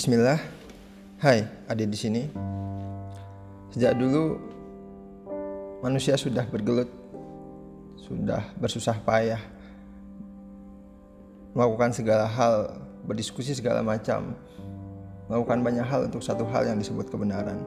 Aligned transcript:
Bismillah. 0.00 0.40
Hai, 1.20 1.44
Ade 1.68 1.84
di 1.84 1.92
sini. 1.92 2.24
Sejak 3.68 4.00
dulu 4.00 4.40
manusia 5.84 6.16
sudah 6.16 6.40
bergelut, 6.48 6.88
sudah 8.08 8.48
bersusah 8.56 8.96
payah 9.04 9.44
melakukan 11.52 11.92
segala 11.92 12.24
hal, 12.24 12.80
berdiskusi 13.04 13.52
segala 13.52 13.84
macam, 13.84 14.32
melakukan 15.28 15.60
banyak 15.60 15.84
hal 15.84 16.08
untuk 16.08 16.24
satu 16.24 16.48
hal 16.48 16.64
yang 16.64 16.80
disebut 16.80 17.12
kebenaran. 17.12 17.60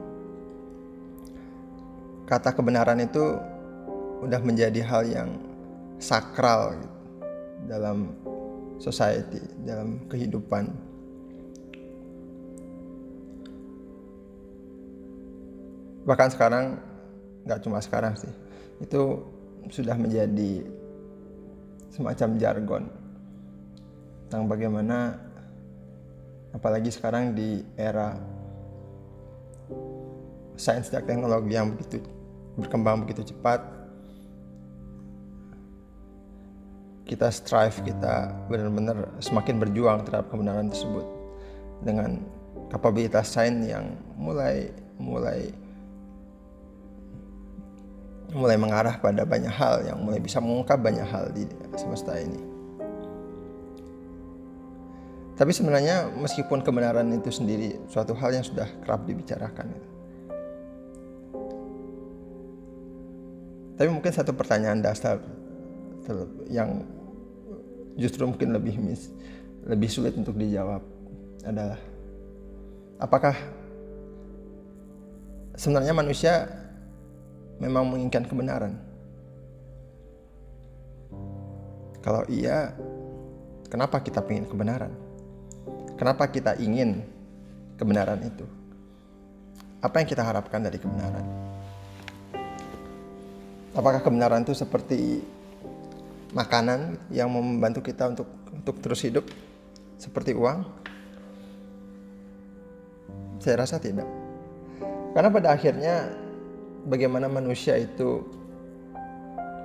Kata 2.26 2.50
kebenaran 2.50 2.98
itu 2.98 3.38
udah 4.26 4.42
menjadi 4.42 4.82
hal 4.82 5.06
yang 5.06 5.30
sakral 6.02 6.74
gitu, 6.82 6.98
dalam 7.70 8.10
society, 8.82 9.38
dalam 9.62 10.02
kehidupan. 10.10 10.93
Bahkan 16.04 16.28
sekarang, 16.36 16.78
nggak 17.48 17.60
cuma 17.64 17.80
sekarang 17.80 18.16
sih, 18.16 18.32
itu 18.80 19.24
sudah 19.72 19.96
menjadi 19.96 20.64
semacam 21.88 22.28
jargon 22.36 22.84
tentang 24.26 24.50
bagaimana 24.50 25.14
apalagi 26.50 26.90
sekarang 26.90 27.38
di 27.38 27.62
era 27.78 28.18
sains 30.58 30.90
dan 30.90 31.06
teknologi 31.06 31.54
yang 31.54 31.70
begitu 31.70 32.02
berkembang 32.58 33.06
begitu 33.06 33.30
cepat 33.30 33.62
kita 37.06 37.30
strive 37.30 37.78
kita 37.86 38.32
benar-benar 38.50 39.14
semakin 39.22 39.62
berjuang 39.62 40.02
terhadap 40.02 40.26
kebenaran 40.34 40.66
tersebut 40.66 41.06
dengan 41.86 42.22
kapabilitas 42.74 43.30
sains 43.30 43.66
yang 43.70 43.94
mulai 44.18 44.70
mulai 44.98 45.54
mulai 48.34 48.58
mengarah 48.58 48.98
pada 48.98 49.22
banyak 49.22 49.50
hal 49.54 49.86
yang 49.86 50.02
mulai 50.02 50.18
bisa 50.18 50.42
mengungkap 50.42 50.82
banyak 50.82 51.06
hal 51.06 51.30
di 51.30 51.46
semesta 51.78 52.18
ini. 52.18 52.42
Tapi 55.34 55.50
sebenarnya 55.50 56.10
meskipun 56.14 56.62
kebenaran 56.62 57.10
itu 57.14 57.30
sendiri 57.30 57.78
suatu 57.90 58.14
hal 58.14 58.34
yang 58.34 58.46
sudah 58.46 58.66
kerap 58.82 59.06
dibicarakan. 59.06 59.70
Tapi 63.74 63.88
mungkin 63.90 64.12
satu 64.14 64.30
pertanyaan 64.30 64.78
dasar 64.78 65.18
yang 66.46 66.86
justru 67.98 68.26
mungkin 68.26 68.54
lebih 68.54 68.78
mis, 68.78 69.10
lebih 69.66 69.90
sulit 69.90 70.14
untuk 70.14 70.38
dijawab 70.38 70.82
adalah 71.42 71.78
apakah 73.02 73.34
sebenarnya 75.58 75.90
manusia 75.90 76.63
memang 77.58 77.86
menginginkan 77.86 78.26
kebenaran? 78.26 78.74
Kalau 82.04 82.20
iya, 82.28 82.76
kenapa 83.72 84.04
kita 84.04 84.20
ingin 84.28 84.44
kebenaran? 84.44 84.92
Kenapa 85.96 86.28
kita 86.28 86.52
ingin 86.60 87.00
kebenaran 87.80 88.20
itu? 88.20 88.44
Apa 89.80 90.04
yang 90.04 90.08
kita 90.08 90.20
harapkan 90.20 90.60
dari 90.60 90.76
kebenaran? 90.76 91.24
Apakah 93.74 94.04
kebenaran 94.04 94.44
itu 94.44 94.54
seperti 94.54 95.24
makanan 96.36 96.98
yang 97.10 97.30
membantu 97.32 97.82
kita 97.82 98.10
untuk 98.10 98.28
untuk 98.52 98.76
terus 98.84 99.00
hidup 99.02 99.24
seperti 99.96 100.36
uang? 100.36 100.62
Saya 103.40 103.64
rasa 103.64 103.80
tidak. 103.80 104.06
Karena 105.16 105.28
pada 105.30 105.48
akhirnya 105.54 106.23
bagaimana 106.84 107.26
manusia 107.28 107.76
itu 107.80 108.24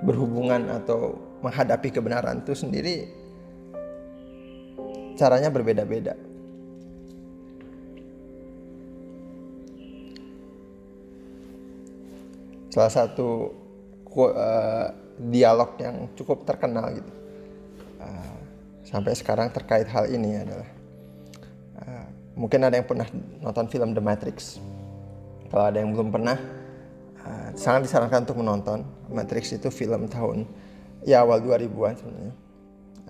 berhubungan 0.00 0.68
atau 0.80 1.16
menghadapi 1.44 1.92
kebenaran 1.92 2.40
itu 2.40 2.56
sendiri 2.56 3.08
caranya 5.20 5.52
berbeda-beda. 5.52 6.16
Salah 12.70 12.92
satu 12.92 13.50
uh, 14.16 14.86
dialog 15.18 15.76
yang 15.82 16.08
cukup 16.16 16.46
terkenal 16.48 16.96
gitu 16.96 17.12
uh, 18.00 18.38
sampai 18.86 19.12
sekarang 19.12 19.52
terkait 19.52 19.84
hal 19.90 20.06
ini 20.08 20.40
adalah 20.40 20.70
uh, 21.82 22.06
mungkin 22.38 22.64
ada 22.64 22.78
yang 22.78 22.86
pernah 22.88 23.10
nonton 23.42 23.66
film 23.68 23.90
The 23.92 24.00
Matrix. 24.00 24.62
Kalau 25.50 25.66
ada 25.66 25.82
yang 25.82 25.90
belum 25.90 26.14
pernah, 26.14 26.38
uh, 27.24 27.50
sangat 27.56 27.88
disarankan 27.88 28.24
untuk 28.28 28.38
menonton. 28.40 28.84
Matrix 29.10 29.52
itu 29.54 29.68
film 29.72 30.06
tahun 30.06 30.46
ya 31.04 31.24
awal 31.24 31.40
2000-an 31.42 31.94
sebenarnya. 31.96 32.34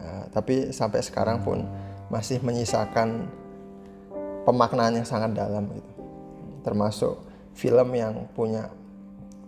Uh, 0.00 0.24
tapi 0.32 0.72
sampai 0.72 1.04
sekarang 1.04 1.44
pun 1.44 1.66
masih 2.08 2.40
menyisakan 2.40 3.28
pemaknaan 4.48 4.98
yang 4.98 5.06
sangat 5.06 5.36
dalam 5.36 5.68
gitu. 5.70 5.92
Termasuk 6.64 7.14
film 7.54 7.88
yang 7.94 8.26
punya 8.32 8.72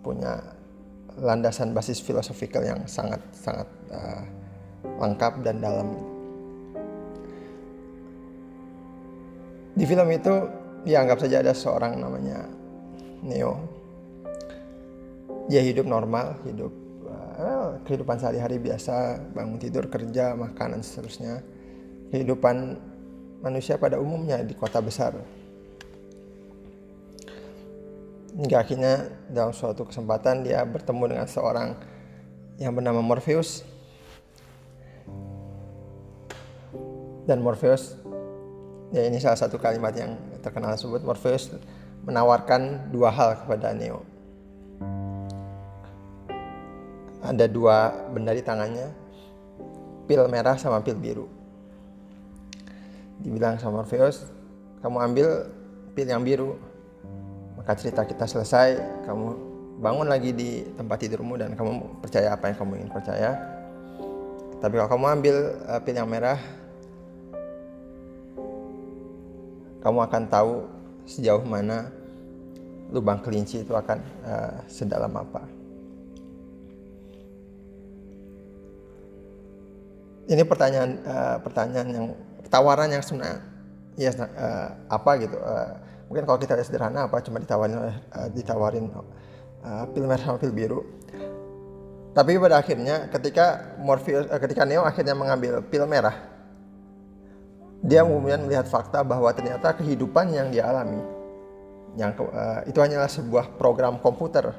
punya 0.03 0.39
landasan 1.17 1.71
basis 1.71 2.01
filosofikal 2.01 2.61
yang 2.65 2.83
sangat 2.89 3.21
sangat 3.33 3.67
uh, 3.93 4.23
lengkap 4.99 5.33
dan 5.45 5.61
dalam. 5.61 5.87
Di 9.73 9.85
film 9.89 10.05
itu 10.13 10.33
ya 10.85 11.01
anggap 11.01 11.17
saja 11.23 11.41
ada 11.41 11.53
seorang 11.55 11.97
namanya 11.97 12.45
Neo. 13.25 13.72
Dia 15.51 15.59
hidup 15.59 15.83
normal, 15.83 16.39
hidup 16.47 16.71
uh, 17.39 17.79
kehidupan 17.83 18.15
sehari-hari 18.15 18.59
biasa, 18.63 19.19
bangun 19.35 19.59
tidur, 19.59 19.91
kerja, 19.91 20.37
makan 20.39 20.79
dan 20.79 20.81
seterusnya 20.81 21.43
kehidupan 22.13 22.79
manusia 23.43 23.75
pada 23.75 23.99
umumnya 23.99 24.39
di 24.39 24.55
kota 24.55 24.79
besar. 24.79 25.17
Hingga 28.33 28.57
akhirnya 28.65 29.13
dalam 29.29 29.53
suatu 29.53 29.85
kesempatan 29.85 30.47
dia 30.47 30.63
bertemu 30.65 31.03
dengan 31.17 31.27
seorang 31.27 31.75
yang 32.57 32.73
bernama 32.73 33.01
Morpheus. 33.03 33.65
Dan 37.23 37.39
Morpheus, 37.39 37.99
ya 38.91 39.05
ini 39.07 39.19
salah 39.21 39.37
satu 39.37 39.55
kalimat 39.59 39.95
yang 39.95 40.17
terkenal 40.43 40.75
tersebut, 40.75 41.03
Morpheus 41.05 41.51
menawarkan 42.03 42.91
dua 42.91 43.09
hal 43.13 43.43
kepada 43.45 43.71
Neo. 43.71 44.12
Ada 47.23 47.47
dua 47.47 47.91
benda 48.11 48.35
di 48.35 48.43
tangannya, 48.43 48.91
pil 50.05 50.27
merah 50.27 50.59
sama 50.59 50.83
pil 50.83 50.99
biru. 50.99 51.27
Dibilang 53.23 53.55
sama 53.55 53.79
Morpheus 53.79 54.27
kamu 54.83 54.97
ambil 54.99 55.27
pil 55.95 56.07
yang 56.11 56.21
biru. 56.27 56.59
Maka 57.55 57.79
cerita 57.79 58.03
kita 58.03 58.27
selesai. 58.27 58.75
Kamu 59.07 59.27
bangun 59.79 60.11
lagi 60.11 60.35
di 60.35 60.67
tempat 60.75 60.99
tidurmu 60.99 61.39
dan 61.39 61.55
kamu 61.55 62.03
percaya 62.03 62.35
apa 62.35 62.51
yang 62.51 62.57
kamu 62.59 62.71
ingin 62.83 62.91
percaya. 62.91 63.31
Tapi 64.59 64.73
kalau 64.75 64.89
kamu 64.91 65.05
ambil 65.19 65.35
uh, 65.67 65.79
pil 65.79 65.95
yang 65.95 66.07
merah 66.11 66.39
kamu 69.83 69.99
akan 70.07 70.23
tahu 70.31 70.63
sejauh 71.03 71.43
mana 71.43 71.91
lubang 72.91 73.19
kelinci 73.19 73.63
itu 73.63 73.75
akan 73.75 73.99
uh, 74.23 74.55
sedalam 74.67 75.11
apa. 75.15 75.43
Ini 80.23 80.43
pertanyaan 80.47 80.91
uh, 81.03 81.37
pertanyaan 81.43 81.87
yang 81.91 82.05
tawaran 82.47 82.87
yang 82.91 83.03
sebenarnya 83.03 83.43
ya 83.93 84.09
uh, 84.15 84.69
apa 84.89 85.11
gitu 85.21 85.37
uh, 85.37 85.77
mungkin 86.09 86.25
kalau 86.25 86.39
kita 86.41 86.57
sederhana 86.65 87.05
apa 87.05 87.21
cuma 87.21 87.37
ditawarin 87.37 87.77
uh, 87.77 88.29
ditawarin 88.33 88.85
uh, 88.93 89.83
pil 89.91 90.05
merah 90.07 90.23
sama 90.23 90.37
pil 90.39 90.55
biru. 90.55 90.81
Tapi 92.13 92.37
pada 92.37 92.61
akhirnya 92.61 93.09
ketika 93.09 93.75
Morpheus 93.81 94.29
uh, 94.29 94.39
ketika 94.39 94.63
Neo 94.63 94.85
akhirnya 94.85 95.13
mengambil 95.17 95.59
pil 95.65 95.83
merah 95.89 96.33
dia 97.83 97.99
kemudian 97.99 98.47
melihat 98.47 98.63
fakta 98.71 99.03
bahwa 99.03 99.27
ternyata 99.35 99.75
kehidupan 99.75 100.31
yang 100.31 100.47
dia 100.55 100.63
alami 100.71 101.03
yang 101.99 102.15
uh, 102.15 102.63
itu 102.63 102.79
hanyalah 102.79 103.11
sebuah 103.11 103.59
program 103.59 103.99
komputer 103.99 104.55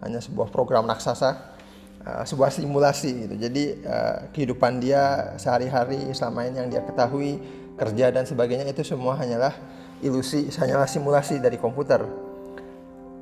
hanya 0.00 0.22
sebuah 0.22 0.48
program 0.48 0.86
raksasa 0.86 1.58
uh, 2.04 2.24
sebuah 2.24 2.50
simulasi 2.52 3.28
gitu. 3.28 3.34
Jadi 3.36 3.64
uh, 3.84 4.28
kehidupan 4.32 4.80
dia 4.80 5.34
sehari-hari 5.36 6.12
selama 6.16 6.48
ini 6.48 6.56
yang 6.60 6.68
dia 6.68 6.82
ketahui 6.84 7.40
kerja 7.76 8.12
dan 8.12 8.24
sebagainya 8.28 8.68
itu 8.68 8.84
semua 8.84 9.16
hanyalah 9.16 9.56
ilusi, 10.04 10.48
hanyalah 10.52 10.88
simulasi 10.88 11.40
dari 11.40 11.56
komputer. 11.56 12.04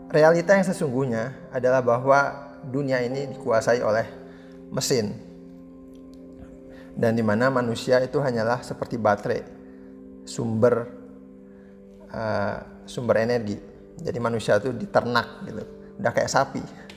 Realita 0.08 0.56
yang 0.56 0.66
sesungguhnya 0.66 1.52
adalah 1.52 1.84
bahwa 1.84 2.50
dunia 2.64 2.98
ini 3.04 3.28
dikuasai 3.36 3.84
oleh 3.84 4.06
mesin 4.72 5.28
dan 6.98 7.14
di 7.14 7.22
mana 7.22 7.46
manusia 7.46 8.02
itu 8.02 8.19
hanyalah 8.19 8.58
seperti 8.66 8.98
baterai, 8.98 9.46
sumber 10.26 10.90
uh, 12.10 12.82
sumber 12.82 13.22
energi. 13.22 13.54
Jadi 13.98 14.19
manusia 14.19 14.58
itu 14.58 14.75
diternak 14.75 15.46
gitu, 15.46 15.62
udah 16.02 16.12
kayak 16.14 16.30
sapi. 16.30 16.88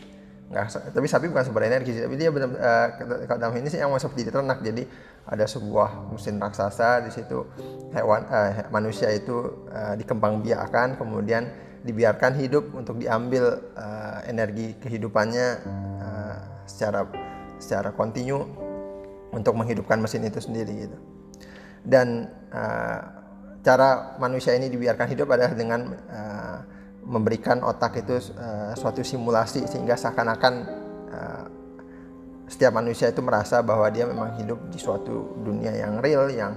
Nggak, 0.51 0.91
tapi 0.91 1.07
sapi 1.07 1.31
bukan 1.31 1.47
sumber 1.47 1.63
energi, 1.63 1.95
tapi 1.95 2.19
dia 2.19 2.27
benar 2.27 2.51
uh, 2.51 2.87
kalau 3.23 3.39
dalam 3.39 3.55
ini 3.55 3.71
sih 3.71 3.79
yang 3.79 3.87
mau 3.87 3.95
seperti 3.95 4.27
diternak. 4.27 4.59
Jadi 4.59 4.83
ada 5.23 5.47
sebuah 5.47 6.11
mesin 6.11 6.43
raksasa 6.43 7.07
di 7.07 7.11
situ 7.15 7.47
hewan 7.95 8.27
uh, 8.27 8.67
manusia 8.67 9.07
itu 9.15 9.63
uh, 9.71 9.95
dikembangbiakkan, 9.95 10.99
kemudian 10.99 11.47
dibiarkan 11.87 12.35
hidup 12.35 12.67
untuk 12.75 12.99
diambil 12.99 13.63
uh, 13.79 14.27
energi 14.27 14.75
kehidupannya 14.83 15.47
uh, 16.03 16.37
secara 16.67 17.07
secara 17.55 17.95
kontinu 17.95 18.43
untuk 19.31 19.55
menghidupkan 19.55 20.03
mesin 20.03 20.27
itu 20.27 20.43
sendiri 20.43 20.83
gitu. 20.83 20.97
Dan 21.87 22.27
uh, 22.51 22.99
cara 23.63 24.19
manusia 24.19 24.51
ini 24.51 24.67
dibiarkan 24.67 25.07
hidup 25.15 25.31
adalah 25.31 25.55
dengan 25.55 25.95
uh, 26.11 26.57
memberikan 27.05 27.65
otak 27.65 28.05
itu 28.05 28.17
uh, 28.37 28.73
suatu 28.77 29.01
simulasi 29.01 29.65
sehingga 29.65 29.97
seakan-akan 29.97 30.53
uh, 31.09 31.45
setiap 32.45 32.77
manusia 32.77 33.09
itu 33.09 33.23
merasa 33.23 33.63
bahwa 33.63 33.87
dia 33.89 34.05
memang 34.05 34.37
hidup 34.37 34.59
di 34.69 34.77
suatu 34.77 35.39
dunia 35.41 35.71
yang 35.71 36.03
real 36.03 36.27
yang 36.29 36.53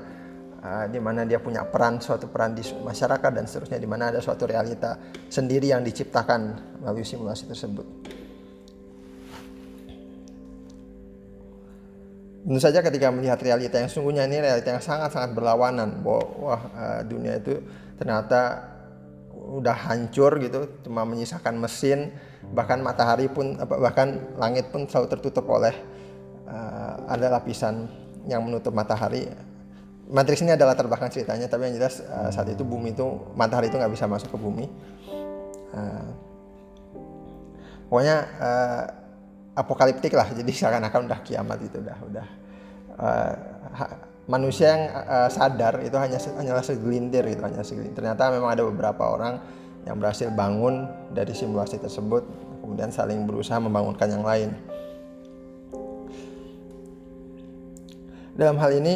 uh, 0.61 0.85
di 0.91 1.01
mana 1.01 1.25
dia 1.25 1.41
punya 1.41 1.65
peran 1.65 2.03
suatu 2.03 2.29
peran 2.29 2.53
di 2.53 2.61
masyarakat 2.65 3.31
dan 3.31 3.45
seterusnya 3.47 3.79
di 3.79 3.89
mana 3.89 4.11
ada 4.13 4.21
suatu 4.21 4.45
realita 4.45 4.99
sendiri 5.31 5.71
yang 5.71 5.81
diciptakan 5.87 6.41
melalui 6.83 7.07
simulasi 7.07 7.49
tersebut. 7.49 7.87
Tentu 12.45 12.61
saja 12.61 12.85
ketika 12.85 13.09
melihat 13.09 13.41
realita 13.41 13.81
yang 13.81 13.89
sungguhnya 13.89 14.29
ini 14.29 14.45
realita 14.45 14.69
yang 14.77 14.85
sangat-sangat 14.85 15.33
berlawanan 15.33 16.05
bahwa 16.05 16.25
wah 16.37 16.63
uh, 16.77 17.01
dunia 17.01 17.41
itu 17.41 17.57
ternyata 17.97 18.74
udah 19.45 19.77
hancur 19.77 20.41
gitu 20.41 20.67
cuma 20.89 21.05
menyisakan 21.05 21.61
mesin 21.61 22.11
bahkan 22.53 22.81
matahari 22.81 23.29
pun 23.29 23.57
bahkan 23.61 24.21
langit 24.41 24.73
pun 24.73 24.89
selalu 24.89 25.13
tertutup 25.13 25.45
oleh 25.49 25.73
uh, 26.49 27.05
ada 27.09 27.33
lapisan 27.41 27.89
yang 28.25 28.45
menutup 28.45 28.73
matahari. 28.73 29.29
Matrix 30.05 30.45
ini 30.45 30.53
adalah 30.53 30.77
terbelakang 30.77 31.09
ceritanya 31.09 31.49
tapi 31.49 31.73
yang 31.73 31.81
jelas 31.81 32.05
uh, 32.05 32.29
saat 32.29 32.53
itu 32.53 32.61
bumi 32.61 32.93
itu 32.93 33.05
matahari 33.33 33.73
itu 33.73 33.77
nggak 33.81 33.93
bisa 33.93 34.05
masuk 34.05 34.33
ke 34.33 34.39
bumi. 34.41 34.67
Uh, 35.73 36.09
pokoknya 37.89 38.17
uh, 38.41 38.85
apokaliptik 39.57 40.13
lah 40.13 40.29
jadi 40.35 40.51
seakan-akan 40.51 41.09
udah 41.09 41.21
kiamat 41.25 41.59
itu 41.63 41.79
udah 41.81 41.99
udah 42.11 42.27
uh, 43.01 43.35
manusia 44.25 44.73
yang 44.73 44.83
uh, 44.93 45.29
sadar 45.29 45.85
itu 45.85 45.97
hanya 46.01 46.17
hanyalah 46.17 46.65
segelintir 46.65 47.25
gitu 47.29 47.43
hanya 47.45 47.61
segelintir. 47.61 48.01
Ternyata 48.01 48.33
memang 48.33 48.51
ada 48.53 48.65
beberapa 48.65 49.05
orang 49.05 49.41
yang 49.85 50.01
berhasil 50.01 50.33
bangun 50.33 50.89
dari 51.13 51.37
simulasi 51.37 51.77
tersebut 51.77 52.25
kemudian 52.65 52.89
saling 52.89 53.29
berusaha 53.29 53.61
membangunkan 53.61 54.09
yang 54.09 54.25
lain. 54.25 54.51
Dalam 58.35 58.57
hal 58.59 58.71
ini 58.81 58.95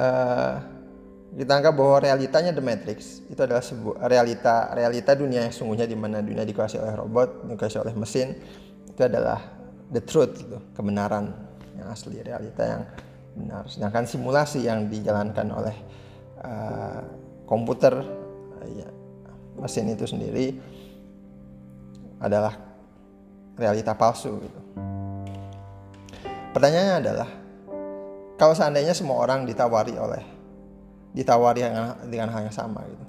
uh, 0.00 0.54
kita 1.36 1.52
anggap 1.52 1.76
bahwa 1.76 2.00
realitanya 2.00 2.50
The 2.56 2.64
Matrix 2.64 3.20
itu 3.28 3.36
adalah 3.44 3.60
sebuah 3.60 4.08
realita 4.08 4.72
realita 4.72 5.12
dunia 5.12 5.44
yang 5.44 5.52
sungguhnya 5.52 5.84
di 5.84 5.92
mana 5.92 6.24
dunia 6.24 6.48
dikuasai 6.48 6.80
oleh 6.80 6.96
robot, 6.96 7.44
dikuasai 7.44 7.84
oleh 7.84 7.94
mesin, 7.94 8.32
itu 8.88 9.02
adalah 9.04 9.38
the 9.92 10.00
truth 10.00 10.40
gitu, 10.40 10.58
kebenaran 10.72 11.36
yang 11.76 11.92
asli, 11.92 12.24
realita 12.24 12.62
yang 12.64 12.82
benar. 13.36 13.68
Sedangkan 13.68 14.08
simulasi 14.08 14.64
yang 14.64 14.88
dijalankan 14.88 15.46
oleh 15.52 15.76
uh, 16.40 17.00
komputer, 17.44 17.92
uh, 18.00 18.66
ya, 18.72 18.88
mesin 19.60 19.92
itu 19.92 20.08
sendiri 20.08 20.56
adalah 22.18 22.56
realita 23.60 23.92
palsu 23.92 24.40
gitu. 24.40 24.60
Pertanyaannya 26.56 26.96
adalah 27.04 27.28
kalau 28.40 28.56
seandainya 28.56 28.96
semua 28.96 29.20
orang 29.20 29.44
ditawari 29.44 29.92
oleh 29.96 30.24
ditawari 31.16 31.64
dengan, 31.64 31.96
dengan 32.08 32.28
hal 32.32 32.48
yang 32.48 32.56
sama 32.56 32.84
gitu. 32.84 33.04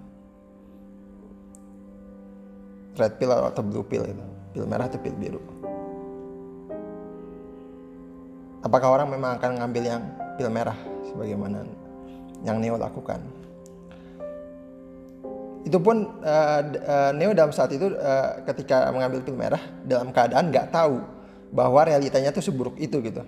Red 2.98 3.14
pill 3.20 3.32
atau 3.32 3.64
blue 3.64 3.86
pill 3.86 4.04
itu, 4.08 4.26
pil 4.56 4.66
merah 4.66 4.88
atau 4.88 5.00
pil 5.00 5.16
biru. 5.16 5.40
Apakah 8.64 8.88
orang 9.02 9.08
memang 9.12 9.38
akan 9.38 9.62
ngambil 9.62 9.84
yang 9.84 10.02
pil 10.38 10.50
merah 10.50 10.78
sebagaimana 11.10 11.66
yang 12.46 12.58
Neo 12.62 12.78
lakukan? 12.78 13.22
Itu 15.68 15.84
pun 15.84 16.22
uh, 16.24 16.62
uh, 16.64 17.12
Neo 17.12 17.36
dalam 17.36 17.52
saat 17.52 17.76
itu 17.76 17.92
uh, 17.92 18.42
ketika 18.48 18.88
mengambil 18.94 19.26
pil 19.26 19.36
merah 19.36 19.62
dalam 19.84 20.16
keadaan 20.16 20.54
nggak 20.54 20.72
tahu 20.72 21.02
bahwa 21.52 21.84
realitanya 21.84 22.32
itu 22.32 22.42
seburuk 22.42 22.80
itu 22.80 23.02
gitu. 23.04 23.22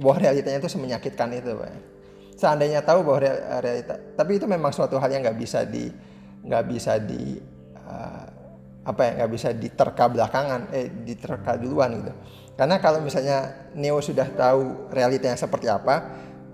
Bahwa 0.00 0.16
realitanya 0.18 0.58
itu 0.58 0.70
semenyakitkan 0.70 1.30
itu 1.38 1.54
Pak. 1.54 1.94
seandainya 2.34 2.82
tahu 2.82 3.06
bahwa 3.06 3.22
realita 3.62 3.94
tapi 4.18 4.42
itu 4.42 4.46
memang 4.50 4.74
suatu 4.74 4.98
hal 4.98 5.06
yang 5.06 5.22
nggak 5.22 5.38
bisa 5.38 5.62
di 5.62 5.86
nggak 6.44 6.64
bisa 6.66 6.98
di 6.98 7.38
uh, 7.78 8.26
apa 8.84 9.00
ya 9.00 9.10
nggak 9.22 9.32
bisa 9.32 9.48
diterka 9.56 10.04
belakangan 10.12 10.68
eh 10.74 10.92
diterka 10.92 11.56
duluan 11.56 12.04
gitu 12.04 12.12
karena 12.54 12.78
kalau 12.78 13.02
misalnya 13.02 13.66
Neo 13.74 13.98
sudah 13.98 14.30
tahu 14.30 14.90
realitanya 14.94 15.34
seperti 15.34 15.66
apa 15.66 16.06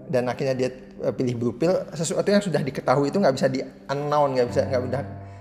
dan 0.09 0.25
akhirnya 0.33 0.57
dia 0.57 0.71
eh, 1.05 1.13
pilih 1.13 1.37
blue 1.37 1.55
pill, 1.55 1.77
sesuatu 1.93 2.25
yang 2.33 2.41
sudah 2.41 2.65
diketahui 2.65 3.13
itu 3.13 3.21
nggak 3.21 3.37
bisa 3.37 3.47
di 3.53 3.61
unknown, 3.93 4.33
nggak 4.33 4.49
bisa 4.49 4.63
nggak 4.65 4.83
bisa 4.89 5.01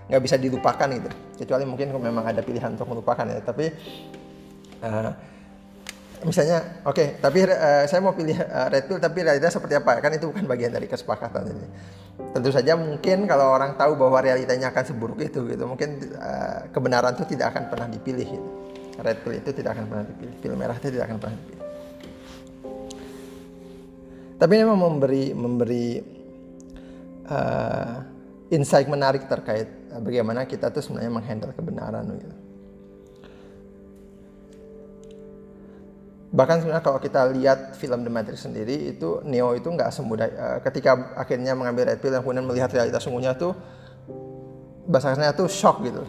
nggak 0.10 0.22
bisa 0.22 0.36
dilupakan 0.36 0.88
gitu. 0.92 1.10
Kecuali 1.40 1.64
mungkin 1.64 1.96
memang 1.96 2.28
ada 2.28 2.44
pilihan 2.44 2.76
untuk 2.76 2.92
melupakan 2.92 3.24
ya. 3.24 3.40
Tapi 3.40 3.66
uh, 4.84 5.12
misalnya, 6.28 6.84
oke, 6.84 6.92
okay, 6.92 7.08
tapi 7.24 7.48
uh, 7.48 7.88
saya 7.88 8.04
mau 8.04 8.12
pilih 8.12 8.36
uh, 8.36 8.68
red 8.68 8.84
pill, 8.84 9.00
tapi 9.00 9.24
realitanya 9.24 9.56
seperti 9.56 9.80
apa? 9.80 10.04
Kan 10.04 10.12
itu 10.20 10.28
bukan 10.28 10.44
bagian 10.44 10.76
dari 10.76 10.92
kesepakatan 10.92 11.56
ini. 11.56 11.68
Tentu 12.36 12.52
saja 12.52 12.76
mungkin 12.76 13.24
kalau 13.32 13.56
orang 13.56 13.80
tahu 13.80 13.96
bahwa 13.96 14.20
realitanya 14.20 14.76
akan 14.76 14.84
seburuk 14.84 15.24
itu 15.24 15.39
gitu, 15.48 15.63
mungkin 15.63 16.04
uh, 16.20 16.68
kebenaran 16.75 17.16
itu 17.16 17.24
tidak 17.32 17.56
akan 17.56 17.72
pernah 17.72 17.88
dipilih. 17.88 18.28
Gitu 18.28 18.69
red 19.01 19.20
pill 19.24 19.36
itu 19.36 19.50
tidak 19.51 19.77
akan 19.77 19.86
pernah 19.88 20.06
dipilih 20.08 20.36
pil 20.39 20.53
merah 20.56 20.75
itu 20.77 20.88
tidak 20.91 21.06
akan 21.10 21.18
pernah 21.18 21.38
dipilih 21.38 21.60
tapi 24.39 24.51
ini 24.56 24.63
memang 24.63 24.79
memberi 24.79 25.24
memberi 25.36 25.88
uh, 27.27 27.96
insight 28.56 28.88
menarik 28.88 29.27
terkait 29.27 29.68
uh, 29.91 30.00
bagaimana 30.00 30.48
kita 30.48 30.72
tuh 30.72 30.79
sebenarnya 30.79 31.12
menghandle 31.12 31.51
kebenaran 31.51 32.08
gitu. 32.15 32.38
Bahkan 36.29 36.62
sebenarnya 36.62 36.86
kalau 36.86 37.01
kita 37.01 37.25
lihat 37.36 37.74
film 37.75 38.06
The 38.06 38.12
Matrix 38.13 38.46
sendiri 38.46 38.94
itu 38.94 39.20
Neo 39.25 39.58
itu 39.58 39.65
nggak 39.65 39.91
semudah 39.91 40.27
uh, 40.32 40.58
ketika 40.63 41.18
akhirnya 41.20 41.51
mengambil 41.51 41.91
red 41.91 42.00
pill 42.00 42.15
dan 42.15 42.24
kemudian 42.24 42.48
melihat 42.48 42.72
realitas 42.72 43.03
sungguhnya 43.03 43.36
tuh 43.36 43.51
bahasanya 44.88 45.36
tuh 45.36 45.51
shock 45.51 45.84
gitu. 45.84 46.08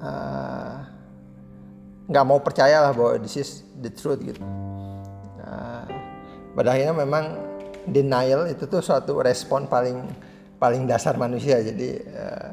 Uh, 0.00 0.53
nggak 2.04 2.24
mau 2.24 2.40
percaya 2.40 2.84
lah 2.84 2.92
bahwa 2.92 3.16
this 3.20 3.36
is 3.40 3.64
the 3.80 3.88
truth 3.88 4.20
gitu. 4.20 4.40
Nah, 5.40 5.88
pada 6.52 6.76
akhirnya 6.76 6.92
memang 6.92 7.24
denial 7.88 8.48
itu 8.48 8.68
tuh 8.68 8.84
suatu 8.84 9.16
respon 9.20 9.64
paling 9.68 10.04
paling 10.60 10.84
dasar 10.84 11.16
manusia. 11.16 11.60
Jadi 11.64 11.88
uh, 12.04 12.48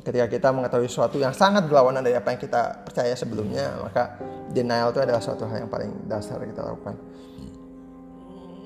ketika 0.00 0.26
kita 0.28 0.48
mengetahui 0.52 0.88
sesuatu 0.88 1.20
yang 1.20 1.36
sangat 1.36 1.68
berlawanan 1.68 2.00
dari 2.00 2.16
apa 2.16 2.32
yang 2.32 2.40
kita 2.40 2.80
percaya 2.84 3.12
sebelumnya, 3.12 3.76
maka 3.80 4.16
denial 4.48 4.88
itu 4.92 5.00
adalah 5.04 5.20
suatu 5.20 5.44
hal 5.44 5.68
yang 5.68 5.70
paling 5.72 6.08
dasar 6.08 6.40
kita 6.40 6.64
lakukan. 6.64 6.96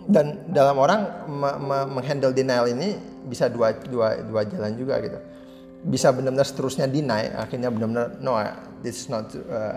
Dan 0.06 0.54
dalam 0.54 0.78
orang 0.78 1.26
menghandle 1.90 2.30
denial 2.30 2.70
ini 2.70 2.94
bisa 3.26 3.50
dua, 3.50 3.74
dua, 3.74 4.22
dua 4.22 4.46
jalan 4.46 4.78
juga 4.78 5.02
gitu. 5.02 5.18
Bisa 5.84 6.14
benar-benar 6.14 6.48
seterusnya 6.48 6.88
deny, 6.88 7.34
akhirnya 7.36 7.68
benar-benar 7.68 8.16
no, 8.22 8.38
this 8.80 9.04
is 9.04 9.08
not 9.12 9.28
uh, 9.34 9.76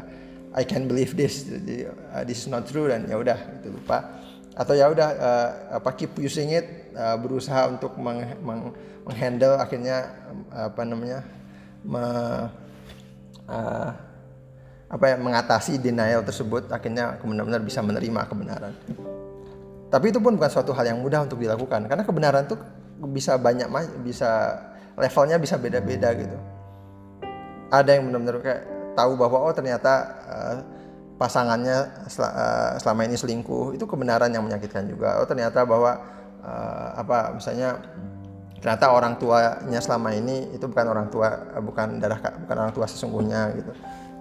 I 0.56 0.66
can 0.66 0.90
believe 0.90 1.14
this 1.14 1.46
uh, 1.46 2.26
this 2.26 2.46
is 2.46 2.48
not 2.50 2.66
true 2.66 2.90
dan 2.90 3.06
ya 3.06 3.20
udah 3.20 3.38
itu 3.62 3.70
lupa. 3.70 4.22
Atau 4.58 4.74
ya 4.76 4.90
udah 4.90 5.10
uh, 5.16 5.50
apa 5.80 5.94
keep 5.96 6.18
using 6.20 6.52
it 6.52 6.92
uh, 6.98 7.16
berusaha 7.16 7.70
untuk 7.70 7.96
meng, 7.96 8.26
meng, 8.42 8.74
menghandle 9.06 9.56
akhirnya 9.62 10.10
uh, 10.52 10.68
apa 10.68 10.82
namanya 10.84 11.20
me, 11.86 12.04
uh, 13.48 13.90
apa 14.90 15.06
ya 15.06 15.16
mengatasi 15.22 15.78
denial 15.78 16.26
tersebut 16.26 16.68
akhirnya 16.74 17.22
benar-benar 17.22 17.62
bisa 17.62 17.80
menerima 17.86 18.22
kebenaran. 18.26 18.74
Tapi 19.90 20.06
itu 20.10 20.20
pun 20.22 20.38
bukan 20.38 20.50
suatu 20.50 20.74
hal 20.74 20.86
yang 20.90 21.00
mudah 21.02 21.26
untuk 21.26 21.38
dilakukan 21.38 21.86
karena 21.86 22.04
kebenaran 22.06 22.44
tuh 22.50 22.58
bisa 23.10 23.38
banyak 23.38 23.70
bisa 24.04 24.60
levelnya 25.00 25.40
bisa 25.40 25.56
beda-beda 25.56 26.12
gitu. 26.14 26.38
Ada 27.72 27.96
yang 27.96 28.12
benar-benar 28.12 28.44
kayak 28.44 28.62
tahu 28.94 29.16
bahwa 29.16 29.48
oh 29.48 29.54
ternyata 29.56 29.94
uh, 30.28 30.56
pasangannya 31.16 32.08
sel 32.12 32.28
uh, 32.28 32.76
selama 32.80 33.08
ini 33.08 33.16
selingkuh 33.16 33.76
itu 33.76 33.88
kebenaran 33.88 34.30
yang 34.32 34.44
menyakitkan 34.44 34.88
juga. 34.92 35.24
Oh 35.24 35.28
ternyata 35.28 35.64
bahwa 35.64 36.00
uh, 36.44 36.90
apa 37.00 37.32
misalnya 37.36 37.80
ternyata 38.60 38.92
orang 38.92 39.16
tuanya 39.16 39.80
selama 39.80 40.12
ini 40.12 40.52
itu 40.52 40.68
bukan 40.68 40.86
orang 40.92 41.08
tua 41.08 41.56
bukan 41.64 42.04
darah 42.04 42.20
bukan 42.20 42.56
orang 42.60 42.74
tua 42.76 42.86
sesungguhnya 42.88 43.56
gitu. 43.56 43.72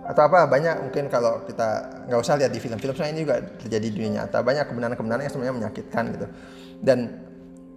Atau 0.09 0.25
apa 0.25 0.49
banyak 0.49 0.89
mungkin 0.89 1.11
kalau 1.13 1.45
kita 1.45 1.85
nggak 2.09 2.21
usah 2.23 2.41
lihat 2.41 2.55
di 2.55 2.63
film-film 2.63 2.97
sebenarnya 2.97 3.15
ini 3.19 3.23
juga 3.29 3.37
terjadi 3.61 3.87
di 3.91 3.95
dunia 3.99 4.11
nyata 4.23 4.41
banyak 4.41 4.65
kebenaran-kebenaran 4.71 5.23
yang 5.27 5.33
sebenarnya 5.35 5.57
menyakitkan 5.59 6.05
gitu. 6.17 6.27
Dan 6.79 7.28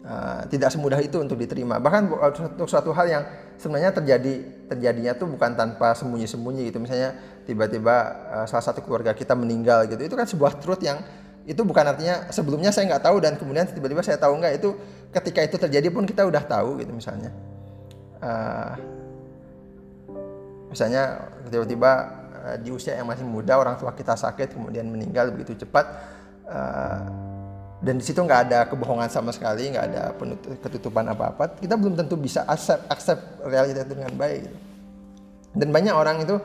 uh, 0.05 0.41
tidak 0.49 0.69
semudah 0.73 0.99
itu 1.01 1.17
untuk 1.21 1.37
diterima. 1.37 1.77
Bahkan 1.77 2.01
untuk 2.57 2.69
suatu 2.69 2.91
hal 2.93 3.07
yang 3.09 3.23
sebenarnya 3.57 3.93
terjadi 3.93 4.33
terjadinya 4.69 5.13
tuh 5.13 5.29
bukan 5.29 5.53
tanpa 5.53 5.93
sembunyi-sembunyi 5.97 6.69
gitu. 6.69 6.81
Misalnya 6.81 7.17
tiba-tiba 7.45 7.95
uh, 8.33 8.45
salah 8.49 8.65
satu 8.65 8.81
keluarga 8.85 9.13
kita 9.13 9.37
meninggal 9.37 9.85
gitu. 9.89 10.01
Itu 10.01 10.15
kan 10.17 10.25
sebuah 10.25 10.61
truth 10.61 10.81
yang 10.81 11.01
itu 11.41 11.61
bukan 11.65 11.81
artinya 11.81 12.29
sebelumnya 12.29 12.69
saya 12.69 12.85
nggak 12.85 13.01
tahu 13.01 13.17
dan 13.17 13.33
kemudian 13.37 13.65
tiba-tiba 13.69 14.01
saya 14.05 14.17
tahu 14.17 14.37
nggak. 14.37 14.53
Itu 14.61 14.77
ketika 15.13 15.39
itu 15.45 15.55
terjadi 15.57 15.87
pun 15.93 16.05
kita 16.05 16.25
udah 16.25 16.43
tahu 16.45 16.81
gitu 16.81 16.91
misalnya. 16.93 17.29
Uh, 18.21 18.73
misalnya 20.69 21.27
tiba-tiba 21.51 22.21
di 22.65 22.73
usia 22.73 22.97
yang 22.97 23.05
masih 23.05 23.21
muda 23.21 23.53
orang 23.53 23.77
tua 23.77 23.93
kita 23.93 24.17
sakit 24.17 24.57
kemudian 24.57 24.89
meninggal 24.89 25.29
begitu 25.29 25.61
cepat 25.61 25.85
dan 27.81 27.97
di 27.97 28.03
situ 28.05 28.21
nggak 28.21 28.41
ada 28.47 28.59
kebohongan 28.69 29.09
sama 29.09 29.33
sekali 29.33 29.73
nggak 29.73 29.85
ada 29.89 30.13
penutup, 30.13 30.53
ketutupan 30.61 31.05
apa-apa 31.09 31.57
kita 31.57 31.73
belum 31.73 31.97
tentu 31.97 32.13
bisa 32.13 32.45
accept, 32.45 32.85
accept 32.93 33.41
realitas 33.41 33.89
dengan 33.89 34.13
baik 34.13 34.45
gitu. 34.45 34.57
dan 35.57 35.67
banyak 35.73 35.95
orang 35.97 36.21
itu 36.21 36.37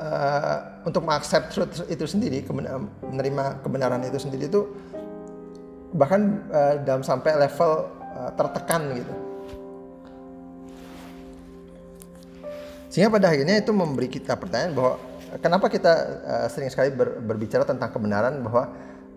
uh, 0.00 0.56
untuk 0.88 1.04
mengaccept 1.04 1.52
truth 1.52 1.84
itu 1.92 2.04
sendiri 2.08 2.40
menerima 3.04 3.60
kebenaran 3.60 4.00
itu 4.08 4.16
sendiri 4.16 4.48
itu 4.48 4.64
bahkan 5.92 6.40
uh, 6.48 6.80
dalam 6.80 7.04
sampai 7.04 7.36
level 7.36 7.92
uh, 8.16 8.30
tertekan 8.32 8.82
gitu 8.96 9.14
sehingga 12.88 13.12
pada 13.12 13.28
akhirnya 13.28 13.60
itu 13.60 13.70
memberi 13.76 14.08
kita 14.08 14.40
pertanyaan 14.40 14.72
bahwa 14.72 14.92
kenapa 15.44 15.68
kita 15.68 15.92
uh, 16.24 16.46
sering 16.48 16.72
sekali 16.72 16.88
ber, 16.96 17.20
berbicara 17.20 17.68
tentang 17.68 17.92
kebenaran 17.92 18.40
bahwa 18.40 18.72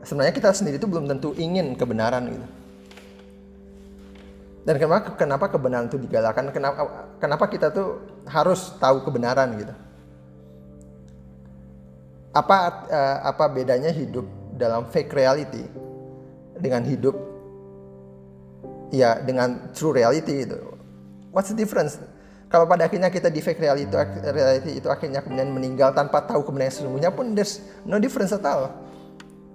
sebenarnya 0.05 0.33
kita 0.35 0.49
sendiri 0.53 0.77
itu 0.77 0.87
belum 0.89 1.05
tentu 1.09 1.33
ingin 1.37 1.73
kebenaran 1.77 2.29
gitu. 2.29 2.47
Dan 4.61 4.75
kenapa 4.77 5.17
kenapa 5.17 5.45
kebenaran 5.49 5.89
itu 5.89 5.97
digalakan? 5.97 6.53
Kenapa 6.53 6.81
kenapa 7.17 7.45
kita 7.49 7.73
tuh 7.73 8.05
harus 8.29 8.77
tahu 8.77 9.01
kebenaran 9.01 9.57
gitu? 9.57 9.73
Apa 12.31 12.85
uh, 12.87 13.17
apa 13.25 13.45
bedanya 13.49 13.89
hidup 13.89 14.23
dalam 14.53 14.85
fake 14.93 15.11
reality 15.11 15.65
dengan 16.61 16.85
hidup 16.85 17.17
ya 18.93 19.17
dengan 19.17 19.73
true 19.73 19.97
reality 19.97 20.45
itu? 20.45 20.59
What's 21.33 21.49
the 21.49 21.57
difference? 21.57 21.97
kalau 22.51 22.67
pada 22.67 22.83
akhirnya 22.91 23.07
kita 23.07 23.31
di 23.31 23.39
fake 23.39 23.63
reality 23.63 23.87
itu, 23.87 23.95
reality 24.35 24.71
itu 24.83 24.87
akhirnya 24.91 25.23
kemudian 25.23 25.47
meninggal 25.55 25.95
tanpa 25.95 26.19
tahu 26.27 26.43
kebenaran 26.43 26.75
sesungguhnya 26.75 27.07
pun 27.07 27.31
there's 27.31 27.63
no 27.87 27.95
difference 27.95 28.35
at 28.35 28.43
all. 28.43 28.67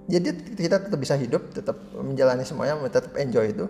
Jadi 0.06 0.54
kita 0.54 0.78
tetap 0.78 0.98
bisa 1.02 1.18
hidup, 1.18 1.50
tetap 1.50 1.74
menjalani 1.98 2.46
semuanya, 2.46 2.78
tetap 2.86 3.10
enjoy 3.18 3.50
itu. 3.50 3.66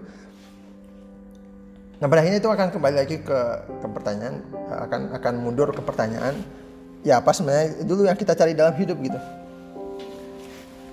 Nah 1.97 2.07
pada 2.13 2.21
akhirnya 2.21 2.45
itu 2.45 2.51
akan 2.53 2.69
kembali 2.77 2.97
lagi 2.97 3.17
ke, 3.25 3.39
ke 3.81 3.87
pertanyaan, 3.89 4.45
akan 4.69 5.01
akan 5.17 5.35
mundur 5.41 5.73
ke 5.73 5.81
pertanyaan, 5.81 6.37
ya 7.01 7.25
apa 7.25 7.33
sebenarnya 7.33 7.89
dulu 7.89 8.05
yang 8.05 8.21
kita 8.21 8.37
cari 8.37 8.53
dalam 8.53 8.77
hidup 8.77 9.01
gitu. 9.01 9.17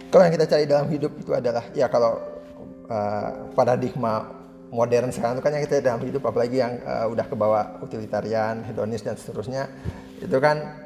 Kalau 0.07 0.23
yang 0.23 0.33
kita 0.39 0.47
cari 0.47 0.63
dalam 0.63 0.87
hidup 0.87 1.11
itu 1.19 1.35
adalah 1.35 1.67
ya 1.75 1.91
kalau 1.91 2.23
uh, 2.87 3.51
paradigma 3.51 4.31
modern 4.71 5.11
sekarang 5.11 5.37
itu 5.37 5.43
kan 5.43 5.51
yang 5.51 5.63
kita 5.67 5.75
dalam 5.83 6.01
hidup 6.07 6.23
apalagi 6.23 6.63
yang 6.63 6.79
uh, 6.87 7.11
udah 7.11 7.25
kebawa 7.27 7.83
utilitarian, 7.83 8.63
hedonis 8.63 9.03
dan 9.03 9.19
seterusnya 9.19 9.67
itu 10.23 10.37
kan 10.39 10.79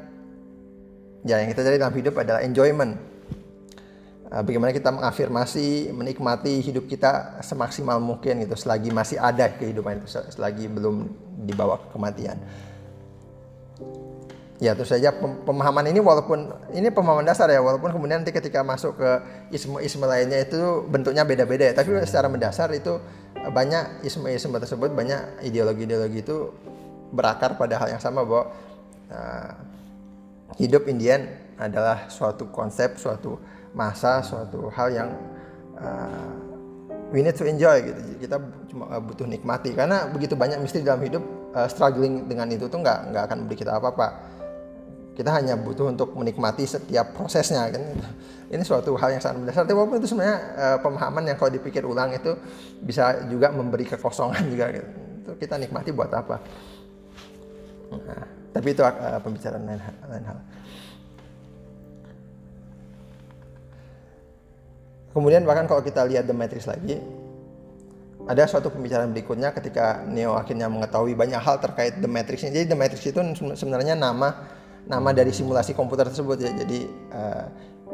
ya 1.22 1.38
yang 1.38 1.48
kita 1.54 1.62
cari 1.62 1.78
dalam 1.78 1.94
hidup 1.94 2.18
adalah 2.18 2.42
enjoyment. 2.42 2.98
Uh, 4.28 4.44
bagaimana 4.44 4.76
kita 4.76 4.92
mengafirmasi, 4.92 5.88
menikmati 5.96 6.60
hidup 6.60 6.84
kita 6.84 7.40
semaksimal 7.40 7.96
mungkin 7.96 8.44
gitu 8.44 8.60
selagi 8.60 8.92
masih 8.92 9.16
ada 9.16 9.48
kehidupan 9.56 10.04
itu 10.04 10.20
selagi 10.36 10.68
belum 10.68 11.08
dibawa 11.48 11.80
ke 11.80 11.88
kematian. 11.96 12.36
Ya 14.58 14.74
terus 14.74 14.90
saja 14.90 15.14
pemahaman 15.16 15.86
ini 15.88 16.02
walaupun 16.02 16.50
ini 16.74 16.90
pemahaman 16.90 17.24
dasar 17.24 17.46
ya 17.48 17.62
walaupun 17.62 17.94
kemudian 17.94 18.20
nanti 18.20 18.34
ketika 18.34 18.60
masuk 18.66 18.98
ke 18.98 19.10
isme-isme 19.54 20.02
lainnya 20.02 20.44
itu 20.44 20.82
bentuknya 20.90 21.22
beda-beda 21.22 21.70
ya 21.70 21.74
tapi 21.78 21.94
secara 22.02 22.26
mendasar 22.26 22.68
itu 22.74 22.98
banyak 23.38 24.02
isme-isme 24.02 24.58
tersebut 24.58 24.90
banyak 24.98 25.46
ideologi-ideologi 25.46 26.26
itu 26.26 26.50
berakar 27.14 27.54
pada 27.54 27.78
hal 27.78 27.96
yang 27.96 28.02
sama 28.02 28.26
bahwa 28.26 28.50
uh, 29.14 29.50
hidup 30.58 30.90
Indian 30.90 31.28
adalah 31.54 32.10
suatu 32.10 32.50
konsep, 32.50 32.98
suatu 32.98 33.38
masa, 33.76 34.20
suatu 34.24 34.68
hal 34.72 34.88
yang 34.92 35.10
uh, 35.78 36.30
we 37.12 37.24
need 37.24 37.36
to 37.36 37.44
enjoy 37.44 37.80
gitu. 37.80 38.00
Kita 38.28 38.36
cuma 38.68 38.84
uh, 38.92 39.00
butuh 39.00 39.24
nikmati. 39.24 39.72
Karena 39.72 40.08
begitu 40.08 40.36
banyak 40.36 40.60
misteri 40.60 40.84
dalam 40.84 41.02
hidup 41.04 41.24
uh, 41.56 41.68
struggling 41.68 42.28
dengan 42.28 42.48
itu 42.52 42.68
tuh 42.68 42.80
nggak 42.80 43.12
nggak 43.12 43.22
akan 43.28 43.36
memberi 43.44 43.56
kita 43.58 43.72
apa-apa. 43.76 44.08
Kita 45.18 45.34
hanya 45.34 45.58
butuh 45.58 45.90
untuk 45.90 46.14
menikmati 46.14 46.62
setiap 46.62 47.10
prosesnya 47.10 47.66
kan. 47.74 47.82
Ini 48.48 48.62
suatu 48.62 48.94
hal 48.94 49.18
yang 49.18 49.22
sangat 49.22 49.44
mendasar. 49.44 49.66
Tapi 49.66 49.74
walaupun 49.74 49.98
itu 49.98 50.08
sebenarnya 50.14 50.38
uh, 50.56 50.78
pemahaman 50.78 51.26
yang 51.26 51.36
kalau 51.36 51.50
dipikir 51.50 51.82
ulang 51.82 52.14
itu 52.14 52.32
bisa 52.80 53.26
juga 53.26 53.50
memberi 53.50 53.84
kekosongan 53.84 54.46
juga 54.52 54.70
gitu. 54.72 54.88
itu 55.18 55.30
kita 55.42 55.54
nikmati 55.60 55.90
buat 55.92 56.08
apa? 56.14 56.40
Nah, 57.88 58.24
tapi 58.54 58.72
itu 58.72 58.80
uh, 58.80 59.20
pembicaraan 59.20 59.64
lain, 59.66 59.80
lain 60.06 60.24
hal 60.24 60.38
kemudian 65.18 65.42
bahkan 65.42 65.66
kalau 65.66 65.82
kita 65.82 66.06
lihat 66.06 66.30
The 66.30 66.36
Matrix 66.36 66.70
lagi 66.70 67.02
ada 68.28 68.44
suatu 68.44 68.68
pembicaraan 68.68 69.10
berikutnya 69.10 69.56
ketika 69.56 70.04
Neo 70.04 70.36
akhirnya 70.36 70.68
mengetahui 70.68 71.16
banyak 71.16 71.40
hal 71.40 71.56
terkait 71.64 71.96
The 71.96 72.06
Matrix. 72.06 72.44
Jadi 72.44 72.68
The 72.68 72.76
Matrix 72.76 73.00
itu 73.08 73.18
sebenarnya 73.56 73.96
nama 73.96 74.52
nama 74.84 75.10
dari 75.16 75.32
simulasi 75.32 75.72
komputer 75.72 76.12
tersebut 76.12 76.36
ya. 76.36 76.52
Jadi 76.52 76.84
uh, 77.08 77.44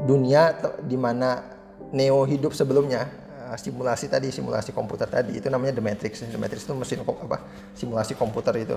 dunia 0.03 0.59
di 0.83 0.99
mana 0.99 1.55
Neo 1.95 2.27
hidup 2.27 2.51
sebelumnya 2.51 3.07
uh, 3.47 3.55
simulasi 3.55 4.11
tadi 4.11 4.35
simulasi 4.35 4.75
komputer 4.75 5.07
tadi 5.07 5.39
itu 5.39 5.47
namanya 5.47 5.79
The 5.79 5.85
Matrix. 5.87 6.27
The 6.27 6.35
Matrix 6.35 6.67
itu 6.67 6.75
mesin 6.75 7.07
apa 7.07 7.39
simulasi 7.79 8.19
komputer 8.19 8.59
itu. 8.59 8.77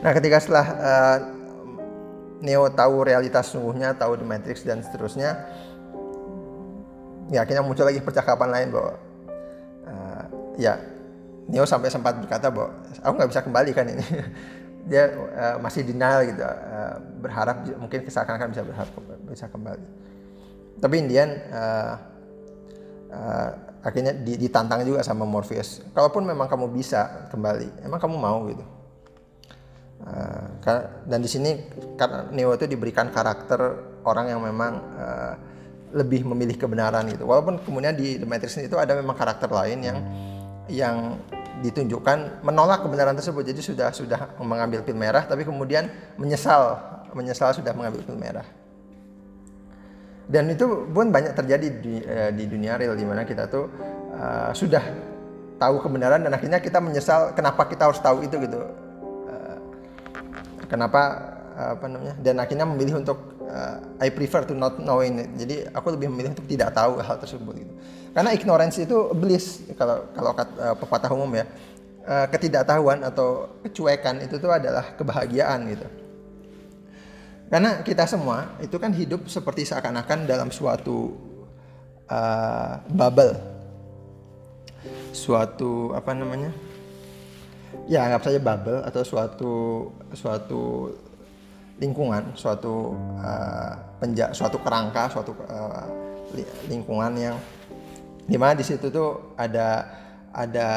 Nah 0.00 0.16
ketika 0.16 0.40
setelah 0.40 0.66
uh, 0.72 1.18
Neo 2.40 2.64
tahu 2.72 3.04
realitas 3.04 3.52
sungguhnya, 3.52 3.92
tahu 3.92 4.16
The 4.16 4.24
Matrix 4.24 4.64
dan 4.64 4.80
seterusnya, 4.80 5.36
ya 7.28 7.44
akhirnya 7.44 7.64
muncul 7.64 7.84
lagi 7.84 8.00
percakapan 8.00 8.48
lain 8.48 8.68
bahwa 8.72 8.92
uh, 9.88 10.22
ya 10.56 10.80
Neo 11.48 11.64
sampai 11.64 11.88
sempat 11.88 12.20
berkata 12.20 12.52
bahwa 12.52 12.76
aku 13.00 13.12
nggak 13.16 13.30
bisa 13.32 13.40
kembali 13.40 13.70
kan 13.72 13.86
ini. 13.88 14.04
Dia 14.88 15.12
uh, 15.12 15.56
masih 15.60 15.84
denial 15.84 16.24
gitu 16.28 16.40
uh, 16.44 16.96
berharap 17.20 17.64
mungkin 17.76 18.08
seakan-akan 18.08 18.48
bisa 18.52 18.62
berharap 18.64 18.92
bisa 19.28 19.46
kembali. 19.48 19.86
Tapi 20.80 20.94
Indian 20.96 21.28
uh, 21.52 21.94
uh, 23.12 23.50
akhirnya 23.80 24.12
ditantang 24.12 24.84
juga 24.84 25.00
sama 25.00 25.24
Morpheus. 25.24 25.80
Kalaupun 25.96 26.24
memang 26.24 26.48
kamu 26.48 26.68
bisa 26.72 27.28
kembali 27.32 27.84
emang 27.84 28.00
kamu 28.00 28.16
mau? 28.16 28.44
Gitu. 28.48 28.64
Uh, 29.98 30.46
dan 31.08 31.20
di 31.24 31.28
sini 31.28 31.64
karena 31.98 32.28
Neo 32.30 32.54
itu 32.54 32.68
diberikan 32.68 33.08
karakter 33.08 33.60
orang 34.04 34.30
yang 34.30 34.40
memang 34.44 34.72
uh, 34.94 35.34
lebih 35.92 36.24
memilih 36.24 36.56
kebenaran 36.60 37.08
gitu. 37.08 37.24
Walaupun 37.24 37.60
kemudian 37.64 37.96
di 37.96 38.20
The 38.20 38.26
Matrix 38.28 38.60
itu 38.60 38.76
ada 38.76 38.92
memang 38.92 39.16
karakter 39.16 39.48
lain 39.48 39.78
yang 39.80 39.98
yang 40.68 40.96
ditunjukkan 41.64 42.44
menolak 42.44 42.84
kebenaran 42.84 43.16
tersebut. 43.16 43.42
Jadi 43.42 43.60
sudah 43.64 43.88
sudah 43.90 44.36
mengambil 44.40 44.84
pil 44.84 44.94
merah 44.94 45.24
tapi 45.24 45.48
kemudian 45.48 45.88
menyesal 46.20 46.76
menyesal 47.16 47.56
sudah 47.56 47.72
mengambil 47.72 48.04
pil 48.04 48.18
merah. 48.20 48.44
Dan 50.28 50.52
itu 50.52 50.68
pun 50.92 51.08
banyak 51.08 51.32
terjadi 51.32 51.68
di, 51.80 52.04
uh, 52.04 52.30
di 52.36 52.44
dunia 52.44 52.76
real 52.76 52.92
di 52.92 53.08
mana 53.08 53.24
kita 53.24 53.48
tuh 53.48 53.64
uh, 54.12 54.52
sudah 54.52 54.84
tahu 55.56 55.80
kebenaran 55.80 56.20
dan 56.20 56.36
akhirnya 56.36 56.60
kita 56.60 56.84
menyesal 56.84 57.32
kenapa 57.32 57.64
kita 57.64 57.88
harus 57.88 57.96
tahu 58.04 58.20
itu 58.20 58.36
gitu. 58.36 58.60
Uh, 59.24 59.58
kenapa 60.68 61.32
apa 61.58 61.90
namanya 61.90 62.14
dan 62.22 62.38
akhirnya 62.38 62.68
memilih 62.68 63.02
untuk 63.02 63.37
uh, 63.48 64.04
I 64.04 64.12
prefer 64.12 64.44
to 64.44 64.54
not 64.54 64.76
knowing 64.76 65.24
it 65.24 65.30
jadi 65.34 65.72
aku 65.72 65.96
lebih 65.96 66.12
memilih 66.12 66.36
untuk 66.36 66.46
tidak 66.46 66.76
tahu 66.76 67.00
hal 67.00 67.16
tersebut 67.16 67.54
gitu 67.56 67.74
karena 68.18 68.34
ignorance 68.34 68.82
itu 68.82 69.14
bliss 69.14 69.62
kalau 69.78 70.10
kalau 70.10 70.34
uh, 70.34 70.74
pepatah 70.74 71.10
umum 71.12 71.30
ya. 71.38 71.46
Uh, 72.08 72.24
ketidaktahuan 72.32 73.04
atau 73.04 73.60
kecuekan 73.60 74.24
itu 74.24 74.40
tuh 74.40 74.48
adalah 74.48 74.96
kebahagiaan 74.96 75.60
gitu. 75.68 75.86
Karena 77.52 77.84
kita 77.84 78.08
semua 78.08 78.58
itu 78.64 78.74
kan 78.80 78.90
hidup 78.96 79.28
seperti 79.28 79.68
seakan-akan 79.68 80.24
dalam 80.24 80.48
suatu 80.48 81.14
uh, 82.08 82.80
bubble. 82.90 83.36
Suatu 85.12 85.92
apa 85.94 86.10
namanya? 86.16 86.50
ya 87.84 88.04
anggap 88.04 88.24
saja 88.24 88.40
bubble 88.40 88.80
atau 88.80 89.02
suatu 89.04 89.54
suatu 90.16 90.62
lingkungan, 91.78 92.34
suatu 92.34 92.94
uh, 93.18 93.72
penja, 94.02 94.34
suatu 94.34 94.58
kerangka, 94.58 95.10
suatu 95.10 95.32
uh, 95.46 95.86
lingkungan 96.66 97.12
yang 97.16 97.36
di 98.28 98.36
mana 98.36 98.52
di 98.52 98.66
situ 98.66 98.92
tuh 98.92 99.32
ada 99.38 99.88
ada 100.34 100.68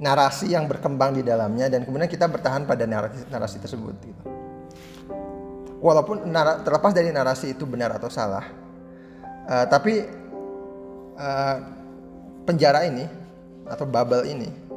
narasi 0.00 0.50
yang 0.50 0.66
berkembang 0.66 1.14
di 1.14 1.22
dalamnya 1.22 1.68
dan 1.68 1.84
kemudian 1.84 2.08
kita 2.08 2.26
bertahan 2.26 2.64
pada 2.64 2.88
narasi, 2.88 3.28
narasi 3.28 3.56
tersebut 3.60 3.94
gitu. 4.00 4.22
Walaupun 5.80 6.28
terlepas 6.64 6.92
dari 6.92 7.08
narasi 7.08 7.56
itu 7.56 7.64
benar 7.64 7.96
atau 7.96 8.08
salah, 8.12 8.44
uh, 9.48 9.64
tapi 9.68 10.04
uh, 11.16 11.56
penjara 12.48 12.88
ini 12.88 13.04
atau 13.68 13.86
bubble 13.86 14.26
ini 14.26 14.69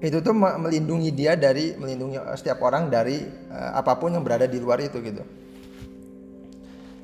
itu 0.00 0.16
tuh 0.24 0.32
melindungi 0.32 1.12
dia 1.12 1.36
dari 1.36 1.76
melindungi 1.76 2.16
setiap 2.32 2.64
orang 2.64 2.88
dari 2.88 3.20
uh, 3.52 3.76
apa 3.76 4.00
pun 4.00 4.16
yang 4.16 4.24
berada 4.24 4.48
di 4.48 4.56
luar 4.56 4.80
itu 4.80 4.96
gitu. 5.04 5.20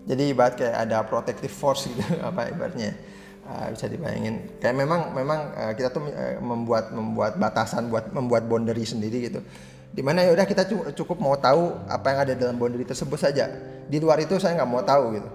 Jadi 0.08 0.22
ibarat 0.32 0.56
kayak 0.56 0.76
ada 0.88 1.04
protective 1.04 1.52
force 1.52 1.92
gitu 1.92 2.00
apa 2.28 2.48
ibaratnya 2.48 2.96
uh, 3.44 3.68
bisa 3.68 3.84
dibayangin. 3.92 4.56
Kayak 4.56 4.80
memang 4.80 5.12
memang 5.12 5.40
uh, 5.52 5.72
kita 5.76 5.92
tuh 5.92 6.08
uh, 6.08 6.40
membuat 6.40 6.88
membuat 6.96 7.36
batasan 7.36 7.92
buat 7.92 8.08
membuat 8.16 8.48
boundary 8.48 8.88
sendiri 8.88 9.28
gitu. 9.28 9.44
Di 9.92 10.00
mana 10.00 10.24
ya 10.24 10.32
udah 10.32 10.48
kita 10.48 10.64
cukup 10.96 11.20
mau 11.20 11.36
tahu 11.36 11.76
apa 11.92 12.06
yang 12.16 12.18
ada 12.24 12.32
dalam 12.32 12.56
boundary 12.56 12.88
tersebut 12.88 13.20
saja. 13.20 13.52
Di 13.92 14.00
luar 14.00 14.24
itu 14.24 14.40
saya 14.40 14.56
nggak 14.56 14.70
mau 14.72 14.80
tahu 14.80 15.20
gitu. 15.20 15.30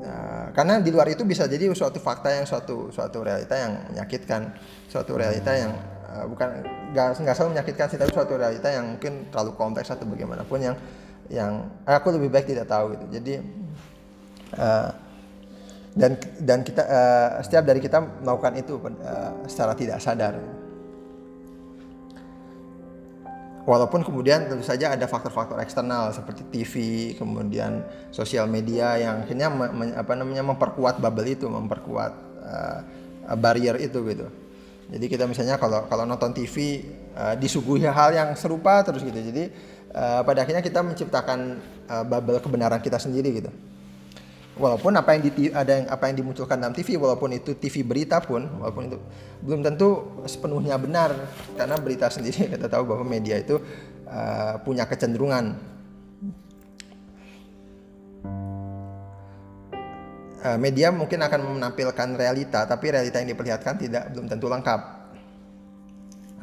Uh, 0.00 0.48
karena 0.56 0.80
di 0.80 0.88
luar 0.88 1.12
itu 1.12 1.28
bisa 1.28 1.44
jadi 1.44 1.68
suatu 1.76 2.00
fakta 2.00 2.32
yang 2.32 2.48
suatu 2.48 2.88
suatu 2.88 3.20
realita 3.20 3.52
yang 3.52 3.72
menyakitkan, 3.92 4.56
suatu 4.88 5.12
realita 5.12 5.52
yang 5.52 5.93
uh, 6.14 6.26
bukan 6.30 6.62
nggak 6.94 7.06
nggak 7.18 7.34
selalu 7.34 7.58
menyakitkan 7.58 7.86
sih 7.90 7.98
tapi 7.98 8.14
suatu 8.14 8.38
realita 8.38 8.70
yang 8.70 8.94
mungkin 8.94 9.26
terlalu 9.34 9.58
kompleks 9.58 9.90
atau 9.90 10.06
bagaimanapun 10.06 10.58
yang 10.62 10.76
yang 11.32 11.66
aku 11.82 12.14
lebih 12.14 12.30
baik 12.30 12.46
tidak 12.46 12.70
tahu 12.70 12.94
gitu. 12.94 13.06
Jadi 13.18 13.34
uh, 14.60 14.90
dan 15.94 16.18
dan 16.42 16.58
kita 16.62 16.82
uh, 16.84 17.30
setiap 17.42 17.64
dari 17.66 17.80
kita 17.82 17.98
melakukan 18.22 18.54
itu 18.58 18.78
uh, 18.78 19.32
secara 19.50 19.72
tidak 19.74 19.98
sadar. 19.98 20.38
Walaupun 23.64 24.04
kemudian 24.04 24.44
tentu 24.44 24.60
saja 24.60 24.92
ada 24.92 25.08
faktor-faktor 25.08 25.56
eksternal 25.56 26.12
seperti 26.12 26.44
TV 26.52 26.72
kemudian 27.16 27.80
sosial 28.12 28.44
media 28.44 29.00
yang 29.00 29.24
akhirnya 29.24 29.48
me, 29.48 29.72
me, 29.72 29.84
apa 29.96 30.12
namanya 30.12 30.44
memperkuat 30.44 31.00
bubble 31.00 31.24
itu 31.24 31.48
memperkuat 31.48 32.12
uh, 32.44 32.78
barrier 33.40 33.80
itu 33.80 34.04
gitu 34.04 34.28
jadi 34.92 35.06
kita 35.08 35.24
misalnya 35.24 35.56
kalau 35.56 35.88
kalau 35.88 36.04
nonton 36.04 36.36
TV 36.36 36.84
uh, 37.16 37.34
disuguhi 37.40 37.88
hal 37.88 38.12
yang 38.12 38.28
serupa 38.36 38.84
terus 38.84 39.00
gitu. 39.00 39.16
Jadi 39.16 39.48
uh, 39.96 40.20
pada 40.20 40.44
akhirnya 40.44 40.60
kita 40.60 40.84
menciptakan 40.84 41.38
uh, 41.88 42.04
bubble 42.04 42.36
kebenaran 42.40 42.80
kita 42.84 43.00
sendiri 43.00 43.40
gitu. 43.40 43.50
Walaupun 44.54 44.94
apa 44.94 45.18
yang 45.18 45.22
di, 45.26 45.50
ada 45.50 45.72
yang 45.82 45.86
apa 45.90 46.04
yang 46.06 46.16
dimunculkan 46.22 46.62
dalam 46.62 46.70
TV 46.70 46.94
walaupun 46.94 47.34
itu 47.34 47.58
TV 47.58 47.82
berita 47.82 48.22
pun 48.22 48.46
walaupun 48.62 48.86
itu 48.86 48.98
belum 49.42 49.66
tentu 49.66 50.22
sepenuhnya 50.30 50.78
benar 50.78 51.10
karena 51.58 51.74
berita 51.74 52.06
sendiri 52.06 52.46
kita 52.54 52.70
tahu 52.70 52.86
bahwa 52.86 53.02
media 53.02 53.34
itu 53.42 53.58
uh, 54.06 54.54
punya 54.62 54.86
kecenderungan 54.86 55.73
Eh, 60.44 60.60
media 60.60 60.92
mungkin 60.92 61.24
akan 61.24 61.56
menampilkan 61.56 62.20
realita, 62.20 62.68
tapi 62.68 62.92
realita 62.92 63.16
yang 63.16 63.32
diperlihatkan 63.32 63.80
tidak 63.80 64.12
belum 64.12 64.28
tentu 64.28 64.52
lengkap. 64.52 64.80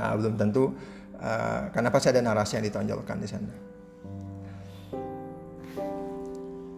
Nah, 0.01 0.17
belum 0.17 0.33
tentu 0.33 0.73
uh, 1.21 1.69
karena 1.69 1.93
pasti 1.93 2.09
ada 2.09 2.25
narasi 2.25 2.57
yang 2.57 2.65
ditonjolkan 2.65 3.21
di 3.21 3.27
sana. 3.29 3.53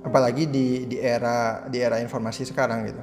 Apalagi 0.04 0.52
di 0.52 0.84
di 0.84 1.00
era 1.00 1.64
di 1.72 1.80
era 1.80 2.04
informasi 2.04 2.44
sekarang 2.44 2.92
gitu. 2.92 3.00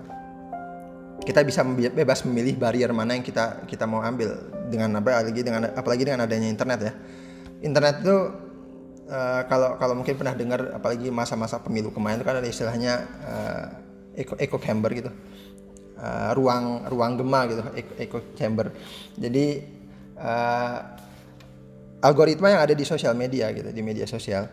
Kita 1.24 1.40
bisa 1.40 1.64
bebas 1.64 2.20
memilih 2.28 2.61
barrier 2.61 2.92
mana 2.92 3.16
yang 3.16 3.24
kita 3.24 3.64
kita 3.64 3.88
mau 3.88 4.04
ambil 4.04 4.37
dengan 4.68 5.00
apa 5.00 5.16
apalagi 5.16 5.40
dengan 5.40 5.72
apalagi 5.72 6.02
dengan 6.04 6.28
adanya 6.28 6.52
internet 6.52 6.80
ya. 6.85 6.92
Internet 7.64 8.04
itu 8.04 8.16
uh, 9.09 9.42
kalau 9.48 9.80
kalau 9.80 9.96
mungkin 9.96 10.12
pernah 10.20 10.37
dengar 10.37 10.76
apalagi 10.76 11.09
masa-masa 11.09 11.56
pemilu 11.56 11.88
kemarin 11.88 12.20
itu 12.20 12.26
kan 12.28 12.37
ada 12.37 12.48
istilahnya 12.52 12.92
uh, 13.24 13.88
echo, 14.16 14.35
echo 14.38 14.57
chamber 14.59 14.90
gitu. 14.94 15.11
Uh, 16.01 16.33
ruang 16.33 16.88
ruang 16.88 17.12
gema 17.20 17.44
gitu 17.44 17.62
echo, 17.77 17.92
echo 18.01 18.18
chamber. 18.33 18.73
Jadi 19.20 19.61
uh, 20.16 20.79
algoritma 22.01 22.49
yang 22.57 22.62
ada 22.64 22.73
di 22.73 22.85
sosial 22.88 23.12
media 23.12 23.53
gitu 23.53 23.68
di 23.68 23.83
media 23.85 24.09
sosial 24.09 24.49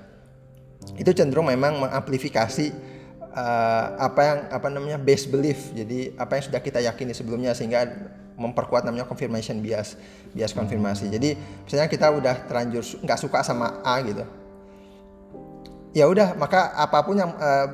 itu 1.00 1.12
cenderung 1.16 1.48
memang 1.48 1.88
mengamplifikasi 1.88 2.72
uh, 3.32 3.86
apa 3.96 4.22
yang 4.24 4.40
apa 4.52 4.68
namanya 4.68 5.00
base 5.00 5.28
belief. 5.28 5.72
Jadi 5.72 6.16
apa 6.16 6.40
yang 6.40 6.44
sudah 6.52 6.62
kita 6.64 6.80
yakini 6.84 7.16
sebelumnya 7.16 7.52
sehingga 7.56 7.88
memperkuat 8.38 8.86
namanya 8.86 9.10
confirmation 9.10 9.60
bias 9.60 9.98
bias 10.32 10.54
konfirmasi. 10.54 11.10
Jadi 11.10 11.36
misalnya 11.66 11.90
kita 11.90 12.08
udah 12.14 12.36
terlanjur 12.46 12.84
nggak 13.04 13.20
suka 13.20 13.40
sama 13.42 13.82
A 13.82 14.04
gitu 14.06 14.24
ya 15.96 16.06
udah 16.08 16.36
maka 16.36 16.76
apa 16.76 17.00
pun 17.04 17.16
yang 17.20 17.32
uh, 17.38 17.68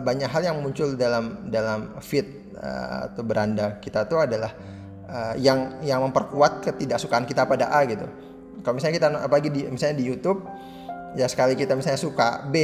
banyak 0.00 0.28
hal 0.28 0.42
yang 0.44 0.56
muncul 0.60 0.96
dalam 0.96 1.50
dalam 1.52 1.96
feed 2.00 2.26
uh, 2.56 3.10
atau 3.12 3.22
beranda 3.24 3.76
kita 3.82 4.08
itu 4.08 4.16
adalah 4.16 4.52
uh, 5.08 5.34
yang 5.36 5.80
yang 5.84 6.00
memperkuat 6.04 6.64
ketidaksukaan 6.64 7.24
kita 7.28 7.44
pada 7.44 7.68
A 7.72 7.84
gitu. 7.84 8.06
Kalau 8.64 8.74
misalnya 8.74 8.96
kita 8.98 9.08
apalagi 9.22 9.48
di 9.52 9.60
misalnya 9.68 9.96
di 10.00 10.06
YouTube 10.08 10.42
ya 11.16 11.24
sekali 11.30 11.56
kita 11.56 11.72
misalnya 11.72 12.00
suka 12.00 12.44
B, 12.50 12.56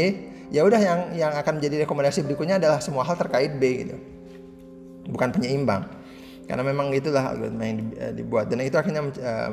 ya 0.52 0.66
udah 0.66 0.80
yang 0.80 1.00
yang 1.16 1.32
akan 1.32 1.60
menjadi 1.60 1.88
rekomendasi 1.88 2.26
berikutnya 2.26 2.60
adalah 2.60 2.82
semua 2.82 3.06
hal 3.06 3.16
terkait 3.16 3.56
B 3.56 3.86
gitu. 3.86 3.96
Bukan 5.08 5.32
penyeimbang. 5.32 5.84
Karena 6.44 6.60
memang 6.60 6.92
itulah 6.92 7.32
algoritma 7.32 7.64
yang 7.64 7.78
dibuat 8.12 8.52
dan 8.52 8.60
itu 8.60 8.76
akhirnya 8.76 9.00
uh, 9.00 9.50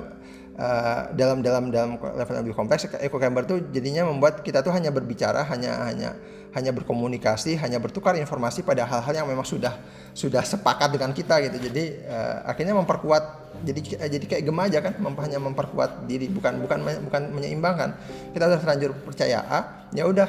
uh, 0.57 1.11
dalam 1.15 1.39
dalam 1.39 1.69
dalam 1.69 1.95
level 1.95 2.33
yang 2.35 2.43
lebih 2.43 2.57
kompleks 2.57 2.87
echo 2.99 3.17
chamber 3.21 3.43
tuh 3.47 3.63
jadinya 3.71 4.07
membuat 4.07 4.41
kita 4.43 4.63
tuh 4.65 4.73
hanya 4.73 4.89
berbicara 4.91 5.45
hanya 5.47 5.85
hanya 5.87 6.09
hanya 6.51 6.71
berkomunikasi 6.75 7.55
hanya 7.55 7.79
bertukar 7.79 8.15
informasi 8.19 8.67
pada 8.67 8.83
hal-hal 8.83 9.23
yang 9.23 9.27
memang 9.27 9.47
sudah 9.47 9.71
sudah 10.11 10.43
sepakat 10.43 10.91
dengan 10.91 11.15
kita 11.15 11.39
gitu. 11.47 11.57
Jadi 11.71 12.03
uh, 12.03 12.43
akhirnya 12.43 12.75
memperkuat 12.75 13.23
jadi 13.63 14.09
jadi 14.11 14.25
kayak 14.25 14.43
gema 14.47 14.67
aja 14.67 14.79
kan 14.83 14.97
mem 14.99 15.15
hanya 15.21 15.39
memperkuat 15.39 16.09
diri 16.09 16.27
bukan 16.27 16.59
bukan 16.59 16.79
bukan 17.07 17.21
menyeimbangkan. 17.31 17.95
Kita 18.35 18.51
udah 18.51 18.59
terlanjur 18.59 18.91
percaya 19.07 19.39
A 19.47 19.59
ya 19.95 20.03
udah 20.07 20.27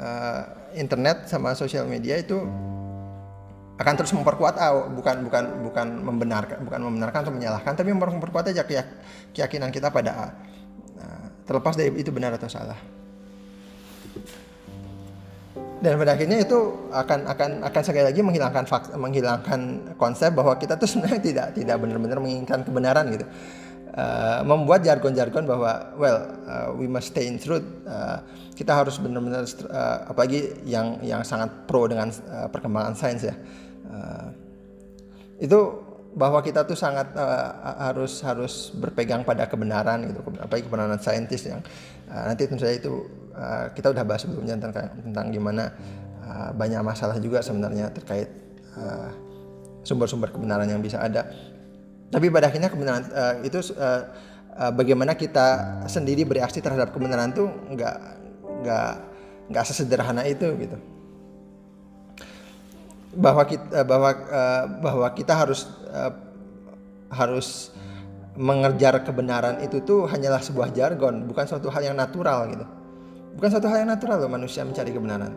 uh, 0.00 0.42
internet 0.72 1.28
sama 1.28 1.52
sosial 1.52 1.84
media 1.84 2.16
itu 2.16 2.44
akan 3.78 3.94
terus 3.94 4.10
memperkuat 4.10 4.58
ah, 4.58 4.90
bukan 4.90 5.22
bukan 5.22 5.44
bukan 5.70 5.86
membenarkan 6.02 6.58
bukan 6.66 6.80
membenarkan 6.82 7.20
atau 7.22 7.32
menyalahkan 7.32 7.72
tapi 7.78 7.94
memperkuat 7.94 8.50
aja 8.50 8.66
keyakinan 8.66 9.70
kita 9.70 9.94
pada 9.94 10.10
A. 10.10 10.28
Nah, 10.98 11.30
terlepas 11.46 11.78
dari 11.78 11.94
itu 11.94 12.10
benar 12.10 12.34
atau 12.34 12.50
salah. 12.50 12.78
Dan 15.78 15.94
pada 15.94 16.18
akhirnya 16.18 16.42
itu 16.42 16.90
akan 16.90 17.30
akan 17.30 17.50
akan 17.70 17.82
sekali 17.86 18.02
lagi 18.02 18.18
menghilangkan 18.18 18.66
fakt, 18.66 18.90
menghilangkan 18.98 19.94
konsep 19.94 20.34
bahwa 20.34 20.58
kita 20.58 20.74
tuh 20.74 20.90
sebenarnya 20.90 21.22
tidak 21.30 21.46
tidak 21.54 21.76
benar-benar 21.78 22.18
menginginkan 22.18 22.66
kebenaran 22.66 23.06
gitu. 23.14 23.26
Uh, 23.98 24.46
membuat 24.46 24.86
jargon-jargon 24.86 25.42
bahwa 25.42 25.90
well 25.98 26.18
uh, 26.46 26.70
we 26.74 26.86
must 26.86 27.10
stay 27.10 27.26
in 27.26 27.34
truth 27.34 27.66
uh, 27.82 28.22
kita 28.54 28.70
harus 28.70 28.94
benar-benar 29.02 29.42
uh, 29.42 30.06
apalagi 30.06 30.54
yang 30.62 31.02
yang 31.02 31.26
sangat 31.26 31.50
pro 31.66 31.90
dengan 31.90 32.06
uh, 32.30 32.46
perkembangan 32.46 32.94
sains 32.94 33.26
ya 33.26 33.34
uh, 33.88 34.28
itu 35.38 35.58
bahwa 36.18 36.42
kita 36.42 36.64
tuh 36.66 36.74
sangat 36.74 37.14
uh, 37.14 37.48
harus 37.92 38.24
harus 38.24 38.74
berpegang 38.74 39.22
pada 39.22 39.46
kebenaran 39.46 40.08
gitu 40.08 40.24
apalagi 40.40 40.66
kebenaran 40.66 40.98
saintis 40.98 41.46
yang 41.46 41.60
uh, 42.10 42.24
nanti 42.26 42.48
tentu 42.48 42.64
saja 42.64 42.74
itu 42.74 43.06
uh, 43.36 43.70
kita 43.76 43.92
udah 43.92 44.02
bahas 44.02 44.24
sebelumnya 44.24 44.56
tentang 44.58 44.88
tentang 44.98 45.26
gimana 45.30 45.70
uh, 46.24 46.50
banyak 46.56 46.80
masalah 46.82 47.20
juga 47.20 47.44
sebenarnya 47.44 47.92
terkait 47.92 48.30
sumber-sumber 49.82 50.30
uh, 50.30 50.34
kebenaran 50.38 50.70
yang 50.70 50.78
bisa 50.78 51.02
ada. 51.02 51.26
Tapi 52.08 52.30
pada 52.30 52.46
akhirnya 52.46 52.70
kebenaran 52.70 53.04
uh, 53.10 53.34
itu 53.42 53.58
uh, 53.74 54.06
uh, 54.58 54.72
bagaimana 54.72 55.14
kita 55.14 55.82
sendiri 55.86 56.26
bereaksi 56.26 56.58
terhadap 56.58 56.90
kebenaran 56.90 57.30
tuh 57.34 57.50
nggak 57.74 57.96
nggak 58.64 58.92
nggak 59.48 59.64
sesederhana 59.64 60.26
itu 60.26 60.46
gitu 60.58 60.76
bahwa 63.18 63.42
kita 63.42 63.66
eh, 63.74 63.86
bahwa 63.86 64.10
uh, 64.14 64.64
bahwa 64.78 65.08
kita 65.10 65.34
harus 65.34 65.66
uh, 65.90 66.14
harus 67.10 67.74
mengejar 68.38 69.02
kebenaran 69.02 69.58
itu 69.66 69.82
tuh 69.82 70.06
hanyalah 70.06 70.38
sebuah 70.38 70.70
jargon, 70.70 71.26
bukan 71.26 71.42
suatu 71.50 71.66
hal 71.74 71.90
yang 71.90 71.98
natural 71.98 72.46
gitu. 72.54 72.62
Bukan 73.34 73.48
suatu 73.50 73.66
hal 73.66 73.82
yang 73.82 73.90
natural 73.90 74.22
loh 74.22 74.30
manusia 74.30 74.62
mencari 74.62 74.94
kebenaran. 74.94 75.34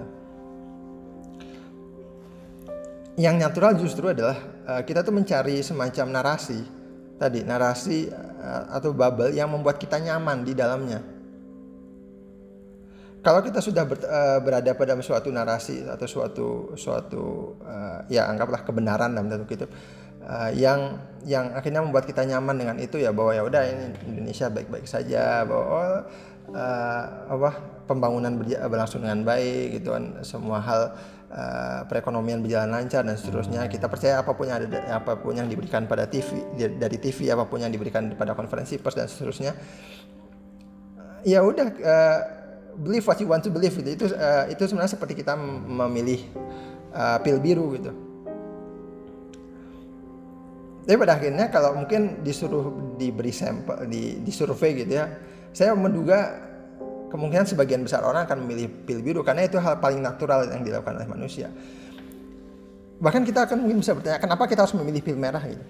Yang 3.18 3.36
natural 3.42 3.74
justru 3.78 4.14
adalah 4.14 4.38
kita 4.86 5.02
tuh 5.02 5.14
mencari 5.14 5.62
semacam 5.66 6.22
narasi 6.22 6.62
tadi, 7.18 7.46
narasi 7.46 8.10
atau 8.70 8.94
bubble 8.94 9.34
yang 9.34 9.50
membuat 9.50 9.78
kita 9.78 10.02
nyaman 10.02 10.42
di 10.46 10.54
dalamnya. 10.58 11.21
Kalau 13.22 13.46
kita 13.46 13.62
sudah 13.62 13.86
ber, 13.86 14.02
uh, 14.02 14.42
berada 14.42 14.74
pada 14.74 14.98
suatu 14.98 15.30
narasi 15.30 15.86
atau 15.86 16.10
suatu 16.10 16.48
suatu 16.74 17.54
uh, 17.62 18.02
ya 18.10 18.26
anggaplah 18.26 18.66
kebenaran 18.66 19.14
dalam 19.14 19.30
tanda 19.30 19.46
kutip 19.46 19.70
uh, 20.26 20.50
yang 20.50 20.98
yang 21.22 21.54
akhirnya 21.54 21.86
membuat 21.86 22.10
kita 22.10 22.26
nyaman 22.26 22.58
dengan 22.58 22.78
itu 22.82 22.98
ya 22.98 23.14
bahwa 23.14 23.38
ya 23.38 23.46
udah 23.46 23.62
ini 23.62 23.86
Indonesia 24.10 24.50
baik-baik 24.50 24.90
saja 24.90 25.46
bahwa 25.46 25.70
oh, 25.70 25.98
uh, 26.50 27.04
apa 27.30 27.50
pembangunan 27.86 28.42
berlangsung 28.42 29.06
dengan 29.06 29.22
baik 29.22 29.78
gitu 29.78 29.94
kan 29.94 30.26
semua 30.26 30.58
hal 30.58 30.98
uh, 31.30 31.86
perekonomian 31.86 32.42
berjalan 32.42 32.74
lancar 32.74 33.06
dan 33.06 33.22
seterusnya. 33.22 33.70
Kita 33.70 33.86
percaya 33.86 34.26
apa 34.26 34.34
pun 34.34 34.50
yang 34.50 34.66
ada 34.66 34.98
apa 34.98 35.14
pun 35.22 35.38
yang 35.38 35.46
diberikan 35.46 35.86
pada 35.86 36.10
TV 36.10 36.42
dari 36.58 36.98
TV 36.98 37.30
apa 37.30 37.46
pun 37.46 37.62
yang 37.62 37.70
diberikan 37.70 38.18
pada 38.18 38.34
konferensi 38.34 38.82
pers 38.82 38.98
dan 38.98 39.06
seterusnya 39.06 39.54
ya 41.22 41.46
udah 41.46 41.70
believe 42.80 43.04
what 43.04 43.18
you 43.20 43.28
want 43.28 43.44
to 43.44 43.52
believe 43.52 43.76
gitu. 43.76 43.90
Itu 43.90 44.06
uh, 44.14 44.48
itu 44.48 44.64
sebenarnya 44.68 44.94
seperti 44.96 45.20
kita 45.20 45.36
memilih 45.68 46.24
uh, 46.96 47.18
pil 47.20 47.40
biru 47.42 47.76
gitu. 47.76 47.92
Tapi 50.82 50.98
pada 50.98 51.14
akhirnya 51.16 51.46
kalau 51.54 51.78
mungkin 51.78 52.26
disuruh 52.26 52.98
diberi 52.98 53.30
sampel 53.30 53.86
di 53.86 54.18
disurvey 54.26 54.82
gitu 54.82 54.98
ya 54.98 55.06
saya 55.52 55.78
menduga 55.78 56.50
kemungkinan 57.12 57.44
sebagian 57.44 57.84
besar 57.84 58.08
orang 58.08 58.24
akan 58.24 58.48
memilih 58.48 58.72
pil 58.88 59.04
biru 59.04 59.22
karena 59.22 59.44
itu 59.46 59.60
hal 59.60 59.84
paling 59.84 60.00
natural 60.00 60.48
yang 60.48 60.64
dilakukan 60.64 60.96
oleh 60.96 61.10
manusia. 61.12 61.52
Bahkan 63.02 63.28
kita 63.28 63.50
akan 63.50 63.68
mungkin 63.68 63.84
bisa 63.84 63.92
bertanya 63.92 64.18
kenapa 64.18 64.48
kita 64.48 64.64
harus 64.64 64.74
memilih 64.80 65.04
pil 65.04 65.20
merah 65.20 65.44
gitu? 65.44 65.64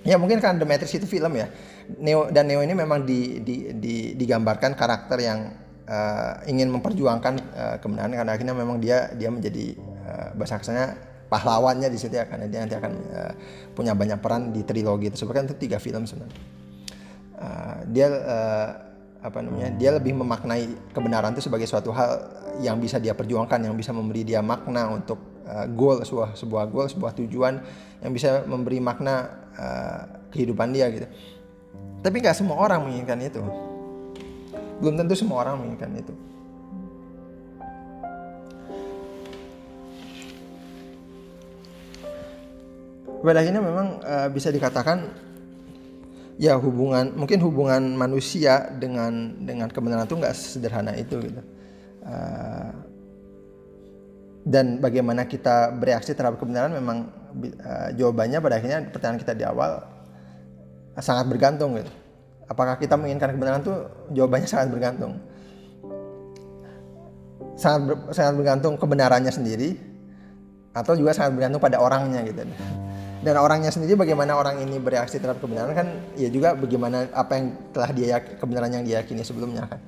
Ya 0.00 0.16
mungkin 0.16 0.40
kan 0.40 0.56
The 0.56 0.64
Matrix 0.64 0.96
itu 0.96 1.04
film 1.04 1.36
ya. 1.36 1.52
Neo 2.00 2.32
dan 2.32 2.48
Neo 2.48 2.64
ini 2.64 2.72
memang 2.72 3.04
di, 3.04 3.42
di, 3.44 3.74
di, 3.76 4.16
digambarkan 4.16 4.72
karakter 4.72 5.18
yang 5.20 5.52
uh, 5.90 6.32
ingin 6.46 6.70
memperjuangkan 6.70 7.34
uh, 7.52 7.76
kebenaran 7.82 8.14
karena 8.14 8.32
akhirnya 8.32 8.54
memang 8.54 8.78
dia 8.78 9.10
dia 9.18 9.28
menjadi 9.28 9.74
uh, 10.06 10.28
bahasa 10.38 10.62
kasarnya 10.62 10.94
pahlawannya 11.26 11.90
di 11.90 11.98
situ 11.98 12.14
ya 12.14 12.26
karena 12.26 12.46
dia 12.46 12.62
nanti 12.62 12.78
akan 12.78 12.92
uh, 13.10 13.32
punya 13.74 13.94
banyak 13.94 14.18
peran 14.22 14.54
di 14.54 14.62
trilogi 14.62 15.10
tersebut. 15.10 15.34
Kan 15.34 15.44
itu 15.50 15.58
tiga 15.58 15.82
film 15.82 16.06
sebenarnya. 16.06 16.38
Uh, 17.40 17.76
dia 17.90 18.06
uh, 18.10 18.68
apa 19.20 19.38
namanya 19.44 19.68
dia 19.76 19.92
lebih 19.92 20.16
memaknai 20.16 20.96
kebenaran 20.96 21.36
itu 21.36 21.44
sebagai 21.44 21.68
suatu 21.68 21.92
hal 21.92 22.24
yang 22.64 22.80
bisa 22.80 22.96
dia 22.96 23.12
perjuangkan 23.12 23.60
yang 23.60 23.76
bisa 23.76 23.92
memberi 23.92 24.24
dia 24.24 24.40
makna 24.40 24.88
untuk 24.88 25.44
uh, 25.44 25.68
goal 25.68 26.00
sebuah 26.00 26.36
sebuah 26.36 26.64
goal 26.72 26.88
sebuah 26.88 27.12
tujuan 27.20 27.60
yang 28.00 28.12
bisa 28.16 28.48
memberi 28.48 28.80
makna 28.80 29.28
uh, 29.56 30.02
kehidupan 30.32 30.72
dia 30.72 30.88
gitu. 30.88 31.06
Tapi 32.00 32.16
nggak 32.16 32.32
semua 32.32 32.56
orang 32.56 32.88
menginginkan 32.88 33.20
itu 33.20 33.69
belum 34.80 34.96
tentu 34.96 35.14
semua 35.14 35.44
orang 35.44 35.60
menginginkan 35.60 35.92
itu. 36.00 36.14
Pada 43.20 43.44
akhirnya 43.44 43.60
memang 43.60 44.00
uh, 44.00 44.28
bisa 44.32 44.48
dikatakan 44.48 45.12
ya 46.40 46.56
hubungan 46.56 47.12
mungkin 47.12 47.36
hubungan 47.44 47.92
manusia 47.92 48.72
dengan 48.72 49.36
dengan 49.44 49.68
kebenaran 49.68 50.08
itu 50.08 50.16
nggak 50.16 50.34
sederhana 50.34 50.96
itu 50.96 51.20
gitu. 51.20 51.40
Uh, 52.00 52.72
dan 54.40 54.80
bagaimana 54.80 55.28
kita 55.28 55.68
bereaksi 55.76 56.16
terhadap 56.16 56.40
kebenaran 56.40 56.72
memang 56.72 57.12
uh, 57.60 57.92
jawabannya 57.92 58.40
pada 58.40 58.56
akhirnya 58.56 58.88
pertanyaan 58.88 59.20
kita 59.20 59.36
di 59.36 59.44
awal 59.44 59.84
sangat 60.96 61.28
bergantung 61.28 61.76
gitu 61.76 61.92
apakah 62.50 62.74
kita 62.82 62.98
menginginkan 62.98 63.30
kebenaran 63.38 63.62
itu 63.62 63.74
jawabannya 64.10 64.48
sangat 64.50 64.68
bergantung. 64.74 65.22
Sangat 67.54 67.80
ber, 67.86 67.94
sangat 68.10 68.34
bergantung 68.34 68.74
kebenarannya 68.74 69.30
sendiri 69.30 69.78
atau 70.74 70.98
juga 70.98 71.14
sangat 71.14 71.38
bergantung 71.38 71.62
pada 71.62 71.78
orangnya 71.78 72.26
gitu. 72.26 72.42
Dan 73.20 73.36
orangnya 73.36 73.70
sendiri 73.70 73.94
bagaimana 73.94 74.34
orang 74.34 74.64
ini 74.64 74.80
bereaksi 74.82 75.20
terhadap 75.20 75.44
kebenaran 75.44 75.76
kan 75.76 75.86
ya 76.16 76.32
juga 76.32 76.56
bagaimana 76.56 77.06
apa 77.14 77.32
yang 77.38 77.46
telah 77.70 77.90
dia 77.94 78.18
kebenaran 78.18 78.72
yang 78.74 78.84
diyakini 78.84 79.22
sebelumnya 79.22 79.70
kan. 79.70 79.80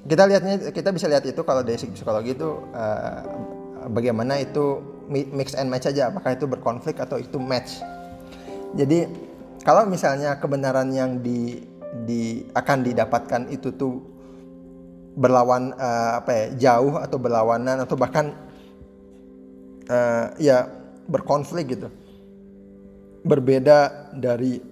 Kita 0.00 0.24
lihatnya 0.24 0.72
kita 0.72 0.90
bisa 0.96 1.06
lihat 1.10 1.28
itu 1.28 1.42
kalau 1.44 1.60
dari 1.60 1.76
segi 1.76 1.92
psikologi 1.92 2.32
itu 2.32 2.48
uh, 2.72 3.20
bagaimana 3.92 4.40
itu 4.40 4.80
mix 5.10 5.58
and 5.58 5.68
match 5.68 5.90
aja. 5.90 6.08
Apakah 6.08 6.38
itu 6.38 6.46
berkonflik 6.46 6.96
atau 7.02 7.18
itu 7.18 7.36
match 7.36 7.82
jadi 8.74 9.10
kalau 9.60 9.84
misalnya 9.86 10.38
kebenaran 10.40 10.88
yang 10.94 11.20
di 11.20 11.60
di 12.06 12.46
akan 12.54 12.86
didapatkan 12.86 13.50
itu 13.50 13.74
tuh 13.74 13.98
berlawan 15.18 15.74
uh, 15.74 16.22
apa 16.22 16.30
ya 16.30 16.46
jauh 16.70 16.96
atau 16.96 17.18
berlawanan 17.18 17.82
atau 17.82 17.98
bahkan 17.98 18.30
uh, 19.90 20.32
ya 20.38 20.70
berkonflik 21.10 21.76
gitu. 21.76 21.88
Berbeda 23.26 24.10
dari 24.16 24.62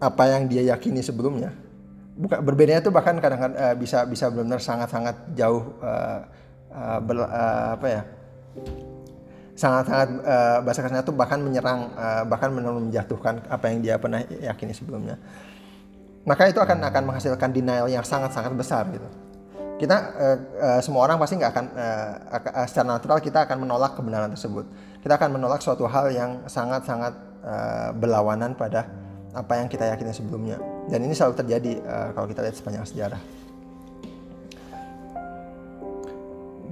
apa 0.00 0.24
yang 0.32 0.48
dia 0.48 0.64
yakini 0.74 1.04
sebelumnya. 1.04 1.52
Bukan 2.16 2.40
berbedanya 2.40 2.80
itu 2.80 2.88
bahkan 2.88 3.20
kadang-kadang 3.20 3.60
uh, 3.60 3.76
bisa 3.76 4.08
bisa 4.08 4.32
benar-benar 4.32 4.64
sangat-sangat 4.64 5.36
jauh 5.36 5.76
uh, 5.84 6.24
uh, 6.72 6.98
ber, 7.04 7.28
uh, 7.28 7.76
apa 7.76 7.86
ya 7.86 8.02
sangat-sangat 9.56 10.08
uh, 10.20 10.58
bahasa 10.60 10.84
kasarnya 10.84 11.02
itu 11.02 11.16
bahkan 11.16 11.40
menyerang 11.40 11.90
uh, 11.96 12.22
bahkan 12.28 12.52
benar 12.52 12.76
menjatuhkan 12.76 13.40
apa 13.48 13.64
yang 13.72 13.78
dia 13.80 13.96
pernah 13.96 14.20
yakini 14.22 14.76
sebelumnya 14.76 15.16
maka 16.28 16.46
itu 16.46 16.60
akan 16.60 16.84
akan 16.84 17.02
menghasilkan 17.08 17.50
denial 17.56 17.88
yang 17.88 18.04
sangat-sangat 18.04 18.52
besar 18.52 18.84
gitu 18.92 19.08
kita 19.76 19.96
uh, 20.16 20.38
uh, 20.56 20.80
semua 20.80 21.04
orang 21.04 21.20
pasti 21.20 21.36
nggak 21.36 21.52
akan 21.52 21.66
uh, 21.76 22.64
secara 22.64 22.96
natural 22.96 23.20
kita 23.20 23.44
akan 23.44 23.60
menolak 23.60 23.92
kebenaran 23.92 24.32
tersebut. 24.32 24.64
Kita 25.04 25.20
akan 25.20 25.36
menolak 25.36 25.60
suatu 25.60 25.84
hal 25.84 26.08
yang 26.16 26.48
sangat-sangat 26.48 27.12
uh, 27.44 27.92
berlawanan 27.92 28.56
pada 28.56 28.88
apa 29.36 29.60
yang 29.60 29.68
kita 29.68 29.84
yakini 29.92 30.16
sebelumnya. 30.16 30.56
Dan 30.88 31.04
ini 31.04 31.12
selalu 31.12 31.44
terjadi 31.44 31.72
uh, 31.84 32.08
kalau 32.16 32.24
kita 32.24 32.40
lihat 32.40 32.56
sepanjang 32.56 32.88
sejarah. 32.88 33.20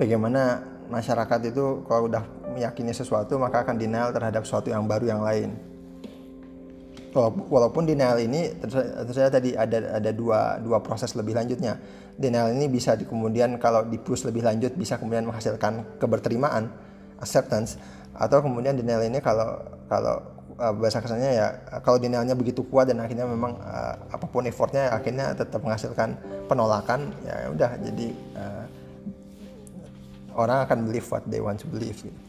Bagaimana 0.01 0.65
masyarakat 0.91 1.41
itu 1.51 1.85
kalau 1.89 2.07
udah 2.09 2.25
meyakini 2.53 2.95
sesuatu 2.95 3.37
maka 3.41 3.65
akan 3.65 3.77
denial 3.81 4.13
terhadap 4.15 4.47
sesuatu 4.47 4.71
yang 4.71 4.85
baru 4.85 5.11
yang 5.11 5.23
lain 5.25 5.75
walaupun 7.23 7.87
denial 7.87 8.19
ini 8.19 8.51
saja 9.15 9.31
tadi 9.31 9.55
ada 9.55 10.03
ada 10.03 10.11
dua 10.11 10.59
dua 10.59 10.83
proses 10.83 11.15
lebih 11.15 11.39
lanjutnya. 11.39 11.79
Denial 12.15 12.55
ini 12.55 12.71
bisa 12.71 12.95
di, 12.95 13.07
kemudian 13.07 13.59
kalau 13.59 13.87
di 13.87 13.99
push 13.99 14.27
lebih 14.27 14.47
lanjut 14.47 14.75
bisa 14.75 14.99
kemudian 14.99 15.27
menghasilkan 15.27 15.99
keberterimaan, 15.99 16.71
acceptance 17.19 17.79
atau 18.15 18.39
kemudian 18.43 18.79
denial 18.79 19.03
ini 19.03 19.19
kalau 19.19 19.59
kalau 19.91 20.23
uh, 20.59 20.75
bahasa 20.75 21.03
kesannya 21.03 21.35
ya 21.35 21.47
kalau 21.83 21.99
denialnya 21.99 22.39
begitu 22.39 22.63
kuat 22.71 22.87
dan 22.87 23.03
akhirnya 23.03 23.27
memang 23.27 23.59
uh, 23.59 23.95
apa 24.11 24.27
pun 24.31 24.47
effortnya 24.47 24.95
akhirnya 24.95 25.35
tetap 25.35 25.59
menghasilkan 25.63 26.15
penolakan 26.47 27.11
ya 27.27 27.51
udah 27.51 27.71
jadi 27.83 28.07
uh, 28.39 28.65
orang 30.35 30.67
akan 30.67 30.79
believe 30.91 31.07
what 31.09 31.25
they 31.31 31.41
want 31.41 31.59
to 31.59 31.67
believe 31.71 31.97
gitu. 31.97 32.21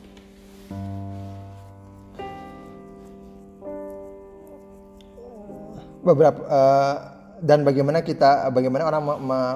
beberapa 6.05 6.39
uh, 6.45 6.95
dan 7.41 7.67
bagaimana 7.67 7.99
kita 7.99 8.47
bagaimana 8.53 8.87
orang 8.87 9.03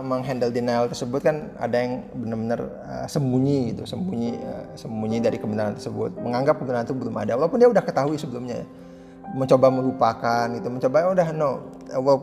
menghandle 0.04 0.52
denial 0.52 0.90
tersebut 0.90 1.22
kan 1.22 1.54
ada 1.62 1.78
yang 1.80 2.04
benar-benar 2.12 2.60
uh, 2.84 3.08
sembunyi 3.08 3.72
gitu 3.72 3.86
sembunyi 3.86 4.36
uh, 4.42 4.66
sembunyi 4.76 5.22
dari 5.24 5.38
kebenaran 5.38 5.78
tersebut 5.78 6.18
menganggap 6.20 6.60
kebenaran 6.60 6.84
itu 6.90 6.98
belum 6.98 7.16
ada 7.16 7.38
walaupun 7.40 7.62
dia 7.62 7.70
udah 7.70 7.86
ketahui 7.86 8.18
sebelumnya 8.20 8.66
ya. 8.66 8.68
mencoba 9.38 9.70
melupakan 9.70 10.46
gitu 10.58 10.68
mencoba 10.68 10.96
oh, 11.08 11.14
udah 11.14 11.30
no 11.32 11.50
well, 12.02 12.20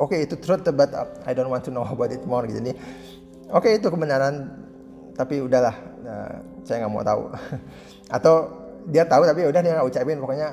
oke 0.00 0.10
okay, 0.10 0.24
itu 0.24 0.34
truth 0.40 0.64
but 0.72 0.90
I 1.28 1.36
don't 1.36 1.52
want 1.52 1.62
to 1.68 1.70
know 1.70 1.84
about 1.92 2.10
it 2.10 2.24
more 2.24 2.42
gitu 2.48 2.58
jadi 2.64 2.74
oke 3.52 3.62
okay, 3.62 3.78
itu 3.78 3.92
kebenaran 3.92 4.65
tapi 5.16 5.40
udahlah 5.40 5.74
uh, 6.04 6.34
saya 6.62 6.84
nggak 6.84 6.92
mau 6.92 7.02
tahu. 7.02 7.22
Atau 8.16 8.34
dia 8.86 9.02
tahu 9.08 9.26
tapi 9.26 9.42
ya 9.42 9.48
udah 9.50 9.60
dia 9.64 9.72
nggak 9.74 9.88
ucapin 9.88 10.18
pokoknya 10.22 10.48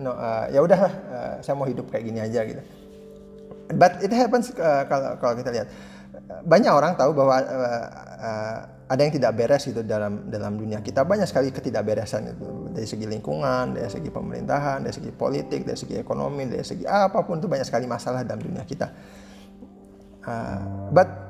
no, 0.00 0.14
uh, 0.14 0.48
ya 0.48 0.64
udah 0.64 0.80
uh, 0.80 1.34
saya 1.44 1.54
mau 1.58 1.68
hidup 1.68 1.90
kayak 1.90 2.04
gini 2.06 2.22
aja 2.22 2.46
gitu. 2.46 2.62
But 3.74 4.00
it 4.00 4.14
happens 4.14 4.54
uh, 4.54 4.86
kalau 4.86 5.18
kalau 5.18 5.34
kita 5.36 5.50
lihat. 5.52 5.68
Banyak 6.24 6.72
orang 6.72 6.94
tahu 6.94 7.10
bahwa 7.10 7.36
uh, 7.42 7.86
uh, 8.22 8.58
ada 8.86 9.00
yang 9.02 9.12
tidak 9.12 9.34
beres 9.34 9.66
gitu 9.66 9.82
dalam 9.82 10.30
dalam 10.30 10.54
dunia 10.54 10.78
kita. 10.78 11.02
Banyak 11.02 11.26
sekali 11.26 11.50
ketidakberesan 11.50 12.38
itu. 12.38 12.70
Dari 12.70 12.86
segi 12.86 13.06
lingkungan 13.08 13.74
dari 13.74 13.90
segi 13.90 14.08
pemerintahan 14.14 14.86
dari 14.86 14.94
segi 14.94 15.10
politik 15.10 15.66
dari 15.66 15.76
segi 15.76 15.98
ekonomi 15.98 16.46
dari 16.46 16.62
segi 16.62 16.86
apa 16.86 17.26
pun 17.26 17.42
itu 17.42 17.50
banyak 17.50 17.66
sekali 17.66 17.90
masalah 17.90 18.22
dalam 18.22 18.40
dunia 18.40 18.62
kita. 18.62 18.88
Uh, 20.24 20.88
but 20.94 21.23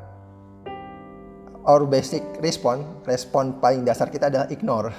our 1.65 1.83
basic 1.89 2.23
respon 2.45 2.85
respon 3.09 3.59
paling 3.59 3.85
dasar 3.85 4.13
kita 4.13 4.29
adalah 4.29 4.49
ignore. 4.53 4.93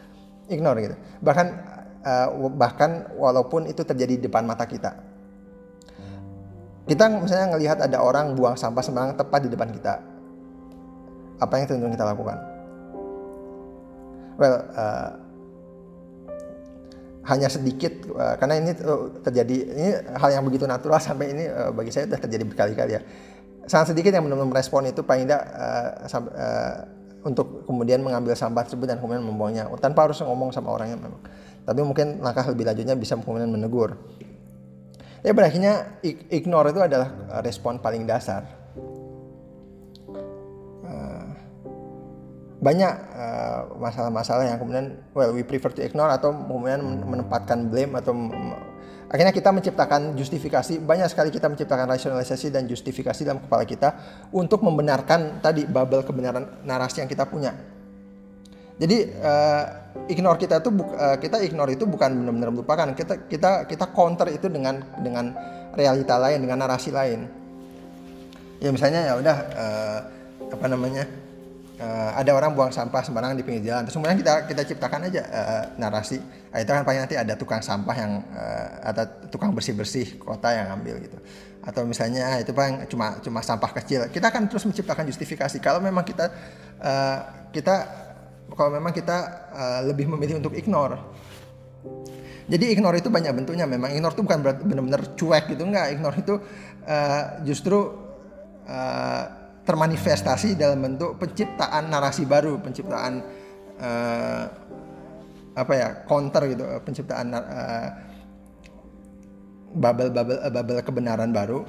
Ignore 0.54 0.78
gitu. 0.82 0.96
Bahkan 1.22 1.46
uh, 2.02 2.28
bahkan 2.54 3.10
walaupun 3.14 3.66
itu 3.70 3.82
terjadi 3.86 4.18
di 4.18 4.22
depan 4.26 4.46
mata 4.46 4.66
kita. 4.66 4.94
Kita 6.82 7.06
misalnya 7.08 7.54
ngelihat 7.54 7.78
ada 7.78 8.02
orang 8.02 8.34
buang 8.34 8.58
sampah 8.58 8.82
sembarangan 8.82 9.16
tepat 9.22 9.40
di 9.46 9.50
depan 9.54 9.70
kita. 9.70 10.02
Apa 11.38 11.52
yang 11.58 11.66
cenderung 11.70 11.94
kita 11.94 12.06
lakukan? 12.06 12.38
Well 14.38 14.56
uh, 14.74 15.10
hanya 17.22 17.46
sedikit 17.46 18.02
uh, 18.18 18.34
karena 18.34 18.58
ini 18.58 18.74
terjadi 19.22 19.56
ini 19.78 19.90
hal 20.18 20.30
yang 20.34 20.42
begitu 20.42 20.66
natural 20.66 20.98
sampai 21.06 21.30
ini 21.30 21.44
uh, 21.46 21.70
bagi 21.70 21.94
saya 21.94 22.10
sudah 22.10 22.18
terjadi 22.18 22.44
berkali-kali 22.50 22.98
ya 22.98 23.02
sangat 23.66 23.94
sedikit 23.94 24.12
yang 24.14 24.26
benar-benar 24.26 24.62
itu 24.90 25.02
paling 25.06 25.24
tidak 25.26 25.42
uh, 25.54 25.90
uh, 26.08 26.74
untuk 27.22 27.62
kemudian 27.66 28.02
mengambil 28.02 28.34
sampah 28.34 28.66
tersebut 28.66 28.90
dan 28.90 28.98
kemudian 28.98 29.22
membuangnya. 29.22 29.70
Tanpa 29.78 30.10
harus 30.10 30.18
ngomong 30.22 30.50
sama 30.50 30.74
orangnya 30.74 30.98
memang. 30.98 31.22
Tapi 31.62 31.80
mungkin 31.86 32.18
langkah 32.18 32.42
lebih 32.50 32.66
lanjutnya 32.66 32.98
bisa 32.98 33.14
kemudian 33.14 33.46
menegur. 33.46 33.94
Ya 35.22 35.30
berakhirnya 35.30 36.02
ignore 36.34 36.74
itu 36.74 36.82
adalah 36.82 37.38
respon 37.46 37.78
paling 37.78 38.02
dasar. 38.10 38.42
Banyak 42.62 42.94
masalah-masalah 43.78 44.46
uh, 44.46 44.48
yang 44.54 44.58
kemudian 44.58 44.86
well 45.18 45.34
we 45.34 45.46
prefer 45.46 45.70
to 45.70 45.82
ignore 45.82 46.10
atau 46.10 46.30
kemudian 46.30 46.82
menempatkan 46.82 47.70
blame 47.70 47.98
atau 47.98 48.14
Akhirnya 49.12 49.28
kita 49.28 49.52
menciptakan 49.52 50.16
justifikasi, 50.16 50.80
banyak 50.80 51.04
sekali 51.12 51.28
kita 51.28 51.52
menciptakan 51.52 51.84
rasionalisasi 51.84 52.48
dan 52.48 52.64
justifikasi 52.64 53.28
dalam 53.28 53.44
kepala 53.44 53.68
kita 53.68 53.88
untuk 54.32 54.64
membenarkan 54.64 55.44
tadi 55.44 55.68
bubble 55.68 56.00
kebenaran 56.00 56.64
narasi 56.64 57.04
yang 57.04 57.10
kita 57.12 57.28
punya. 57.28 57.52
Jadi 58.80 59.12
uh, 59.20 59.64
ignore 60.08 60.40
kita 60.40 60.64
itu 60.64 60.72
uh, 60.72 61.20
kita 61.20 61.44
ignore 61.44 61.76
itu 61.76 61.84
bukan 61.84 62.08
benar-benar 62.08 62.50
melupakan, 62.56 62.88
kita 62.96 63.28
kita 63.28 63.68
kita 63.68 63.84
counter 63.92 64.32
itu 64.32 64.48
dengan 64.48 64.80
dengan 65.04 65.36
realita 65.76 66.16
lain, 66.16 66.48
dengan 66.48 66.64
narasi 66.64 66.88
lain. 66.88 67.28
Ya 68.64 68.72
misalnya 68.72 69.12
ya 69.12 69.20
udah 69.20 69.36
uh, 69.52 69.98
apa 70.56 70.66
namanya? 70.72 71.04
Uh, 71.82 72.10
ada 72.14 72.30
orang 72.32 72.54
buang 72.54 72.70
sampah 72.70 73.02
sembarangan 73.02 73.34
di 73.34 73.42
pinggir 73.42 73.74
jalan. 73.74 73.82
Terus 73.84 73.98
kemudian 73.98 74.18
kita 74.18 74.46
kita 74.46 74.62
ciptakan 74.62 75.10
aja 75.10 75.22
uh, 75.26 75.62
narasi. 75.76 76.22
Nah, 76.22 76.58
itu 76.62 76.70
kan 76.70 76.82
paling 76.86 77.00
nanti 77.02 77.16
ada 77.18 77.34
tukang 77.34 77.58
sampah 77.58 77.96
yang 77.98 78.12
uh, 78.30 78.68
ada 78.86 79.02
tukang 79.28 79.50
bersih 79.50 79.74
bersih 79.74 80.06
kota 80.22 80.54
yang 80.54 80.70
ambil 80.78 81.02
gitu. 81.02 81.18
Atau 81.62 81.82
misalnya 81.86 82.38
itu 82.38 82.54
paling 82.54 82.86
cuma 82.86 83.18
cuma 83.18 83.40
sampah 83.42 83.70
kecil. 83.82 84.06
Kita 84.08 84.30
akan 84.30 84.46
terus 84.46 84.62
menciptakan 84.62 85.04
justifikasi. 85.10 85.58
Kalau 85.58 85.82
memang 85.82 86.06
kita 86.06 86.30
uh, 86.78 87.18
kita 87.50 87.74
kalau 88.52 88.70
memang 88.70 88.94
kita 88.94 89.18
uh, 89.50 89.80
lebih 89.86 90.06
memilih 90.06 90.38
untuk 90.38 90.54
ignore. 90.54 90.98
Jadi 92.46 92.74
ignore 92.74 92.98
itu 92.98 93.08
banyak 93.08 93.32
bentuknya. 93.32 93.64
Memang 93.66 93.90
ignore 93.94 94.14
itu 94.14 94.22
bukan 94.22 94.38
benar-benar 94.42 95.02
cuek 95.18 95.44
gitu 95.50 95.62
enggak. 95.66 95.94
Ignore 95.94 96.16
itu 96.20 96.34
uh, 96.84 97.22
justru 97.46 97.78
uh, 98.68 99.41
termanifestasi 99.62 100.58
dalam 100.58 100.82
bentuk 100.82 101.18
penciptaan 101.22 101.86
narasi 101.86 102.26
baru, 102.26 102.58
penciptaan 102.58 103.22
uh, 103.78 104.44
apa 105.52 105.72
ya 105.76 105.88
counter 106.08 106.42
gitu, 106.50 106.64
penciptaan 106.82 107.26
uh, 107.30 107.88
bubble 109.76 110.10
bubble 110.10 110.38
uh, 110.42 110.50
bubble 110.50 110.80
kebenaran 110.82 111.30
baru 111.30 111.62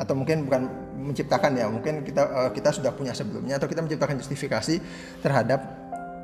atau 0.00 0.14
mungkin 0.16 0.48
bukan 0.48 0.62
menciptakan 1.00 1.52
ya, 1.56 1.66
mungkin 1.68 2.06
kita 2.06 2.22
uh, 2.24 2.50
kita 2.54 2.70
sudah 2.72 2.92
punya 2.94 3.12
sebelumnya 3.12 3.58
atau 3.58 3.66
kita 3.66 3.82
menciptakan 3.82 4.16
justifikasi 4.20 4.80
terhadap 5.20 5.60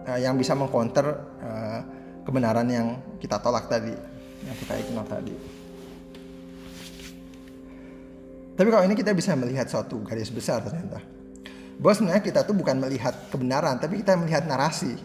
uh, 0.07 0.19
yang 0.21 0.39
bisa 0.39 0.55
mengcounter 0.55 1.19
uh, 1.43 1.81
kebenaran 2.23 2.69
yang 2.71 2.87
kita 3.19 3.43
tolak 3.43 3.67
tadi, 3.67 3.93
yang 4.47 4.57
kita 4.57 4.75
ignore 4.81 5.09
tadi. 5.11 5.56
Tapi 8.57 8.69
kalau 8.73 8.85
ini 8.89 8.97
kita 8.97 9.13
bisa 9.13 9.37
melihat 9.37 9.69
suatu 9.69 10.01
garis 10.01 10.33
besar 10.33 10.65
ternyata. 10.65 11.05
Bahwa 11.77 11.93
sebenarnya 11.93 12.25
kita 12.25 12.41
tuh 12.49 12.57
bukan 12.57 12.81
melihat 12.81 13.13
kebenaran, 13.29 13.77
tapi 13.77 14.01
kita 14.01 14.17
melihat 14.17 14.49
narasi. 14.49 14.97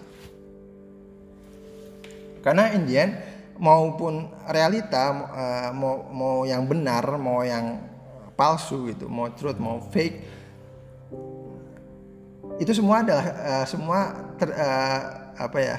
Karena 2.39 2.71
Indian 2.71 3.19
maupun 3.59 4.31
realita 4.47 5.13
uh, 5.13 5.69
mau 5.75 6.07
mau 6.09 6.47
yang 6.47 6.63
benar, 6.65 7.03
mau 7.19 7.43
yang 7.43 7.77
palsu 8.39 8.89
gitu, 8.89 9.11
mau 9.11 9.29
truth, 9.35 9.59
mau 9.59 9.83
fake, 9.91 10.17
itu 12.57 12.71
semua 12.77 13.01
adalah 13.01 13.25
uh, 13.25 13.65
semua 13.65 13.99
ter, 14.37 14.49
uh, 14.53 15.01
apa 15.33 15.57
ya 15.61 15.77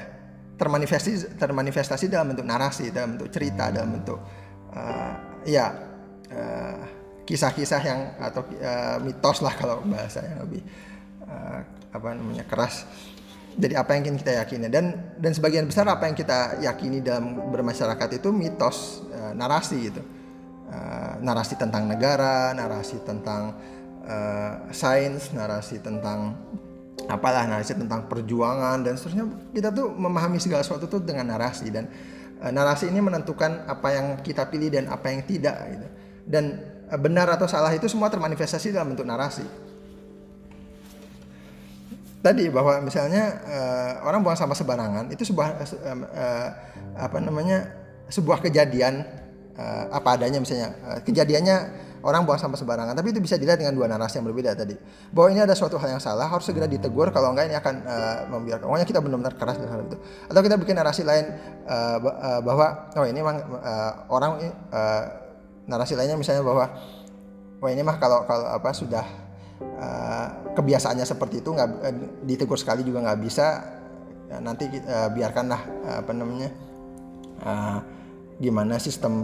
termanifestasi 0.59 1.35
termanifestasi 1.39 2.11
dalam 2.11 2.35
bentuk 2.35 2.47
narasi, 2.47 2.91
dalam 2.91 3.17
bentuk 3.17 3.31
cerita, 3.31 3.71
dalam 3.71 3.99
bentuk 3.99 4.19
uh, 4.71 5.11
ya 5.47 5.73
uh, 6.31 6.83
kisah-kisah 7.23 7.81
yang 7.83 7.99
atau 8.19 8.43
uh, 8.59 8.97
mitos 8.99 9.39
lah 9.39 9.55
kalau 9.55 9.79
bahasa 9.87 10.19
yang 10.23 10.43
lebih 10.43 10.61
uh, 11.23 11.59
apa 11.93 12.07
namanya 12.15 12.43
keras. 12.43 12.83
Jadi 13.53 13.77
apa 13.77 13.93
yang 13.93 14.09
ingin 14.09 14.17
kita 14.17 14.31
yakini? 14.43 14.65
Dan 14.67 15.13
dan 15.21 15.31
sebagian 15.31 15.69
besar 15.69 15.85
apa 15.85 16.09
yang 16.09 16.17
kita 16.17 16.57
yakini 16.65 17.05
dalam 17.05 17.37
bermasyarakat 17.53 18.17
itu 18.17 18.33
mitos 18.33 19.05
uh, 19.13 19.31
narasi 19.37 19.93
gitu. 19.93 20.01
Uh, 20.73 21.21
narasi 21.21 21.53
tentang 21.53 21.85
negara 21.85 22.49
narasi 22.57 22.97
tentang 23.05 23.53
uh, 24.09 24.57
sains 24.73 25.29
narasi 25.37 25.77
tentang 25.85 26.33
apalah 27.05 27.45
narasi 27.45 27.77
tentang 27.77 28.09
perjuangan 28.09 28.81
dan 28.81 28.97
seterusnya. 28.97 29.29
Kita 29.53 29.69
tuh 29.69 29.93
memahami 29.93 30.41
segala 30.41 30.65
sesuatu 30.65 30.89
tuh 30.89 31.01
dengan 31.05 31.29
narasi. 31.29 31.69
Dan 31.69 31.85
uh, 32.41 32.49
narasi 32.49 32.89
ini 32.89 33.05
menentukan 33.05 33.69
apa 33.69 33.89
yang 33.93 34.07
kita 34.25 34.49
pilih 34.49 34.73
dan 34.73 34.89
apa 34.89 35.13
yang 35.13 35.21
tidak 35.29 35.57
gitu. 35.77 35.87
Dan 36.25 36.72
benar 36.99 37.27
atau 37.33 37.47
salah 37.49 37.71
itu 37.73 37.87
semua 37.89 38.11
termanifestasi 38.11 38.75
dalam 38.75 38.93
bentuk 38.93 39.07
narasi. 39.07 39.45
Tadi 42.23 42.47
bahwa 42.47 42.79
misalnya 42.79 43.35
uh, 43.43 44.07
orang 44.07 44.23
buang 44.23 44.39
sampah 44.39 44.55
sembarangan 44.55 45.11
itu 45.11 45.27
sebuah 45.27 45.59
uh, 45.59 45.67
uh, 46.07 46.47
apa 46.95 47.19
namanya 47.19 47.67
sebuah 48.07 48.39
kejadian 48.39 49.03
uh, 49.59 49.91
apa 49.91 50.15
adanya 50.15 50.39
misalnya. 50.39 50.71
Uh, 50.87 50.99
kejadiannya 51.03 51.83
orang 51.99 52.23
buang 52.23 52.39
sampah 52.39 52.55
sembarangan 52.55 52.95
tapi 52.95 53.11
itu 53.11 53.19
bisa 53.19 53.35
dilihat 53.35 53.59
dengan 53.59 53.75
dua 53.75 53.91
narasi 53.91 54.23
yang 54.23 54.27
berbeda 54.31 54.55
tadi. 54.55 54.71
Bahwa 55.11 55.35
ini 55.35 55.43
ada 55.43 55.51
suatu 55.51 55.75
hal 55.75 55.99
yang 55.99 56.03
salah 56.03 56.31
harus 56.31 56.47
segera 56.47 56.63
ditegur 56.63 57.11
kalau 57.11 57.35
enggak 57.35 57.51
ini 57.51 57.59
akan 57.59 57.75
uh, 57.83 58.19
membiarkan. 58.31 58.71
Pokoknya 58.71 58.87
kita 58.87 58.99
benar-benar 59.03 59.35
keras 59.35 59.59
dengan 59.59 59.71
hal 59.75 59.81
itu. 59.83 59.97
Atau 60.31 60.41
kita 60.47 60.55
bikin 60.55 60.79
narasi 60.79 61.03
lain 61.03 61.27
uh, 61.67 61.97
bahwa 62.39 62.87
oh 62.95 63.03
ini 63.03 63.19
memang 63.19 63.37
uh, 63.59 63.91
orang 64.07 64.31
uh, 64.71 65.22
narasi 65.67 65.95
lainnya 65.95 66.19
misalnya 66.19 66.43
bahwa 66.43 66.65
wah 67.63 67.69
ini 67.71 67.81
mah 67.81 67.97
kalau 67.97 68.27
kalau 68.27 68.47
apa 68.51 68.69
sudah 68.75 69.05
uh, 69.63 70.27
kebiasaannya 70.55 71.07
seperti 71.07 71.39
itu 71.39 71.49
nggak 71.55 71.69
uh, 71.69 71.95
ditegur 72.27 72.59
sekali 72.59 72.83
juga 72.83 73.03
nggak 73.03 73.19
bisa 73.23 73.63
ya, 74.27 74.37
nanti 74.43 74.67
uh, 74.67 75.09
biarkanlah 75.11 75.61
uh, 75.87 75.97
apa 76.03 76.11
namanya 76.11 76.49
uh, 77.43 77.79
gimana 78.41 78.75
sistem 78.81 79.23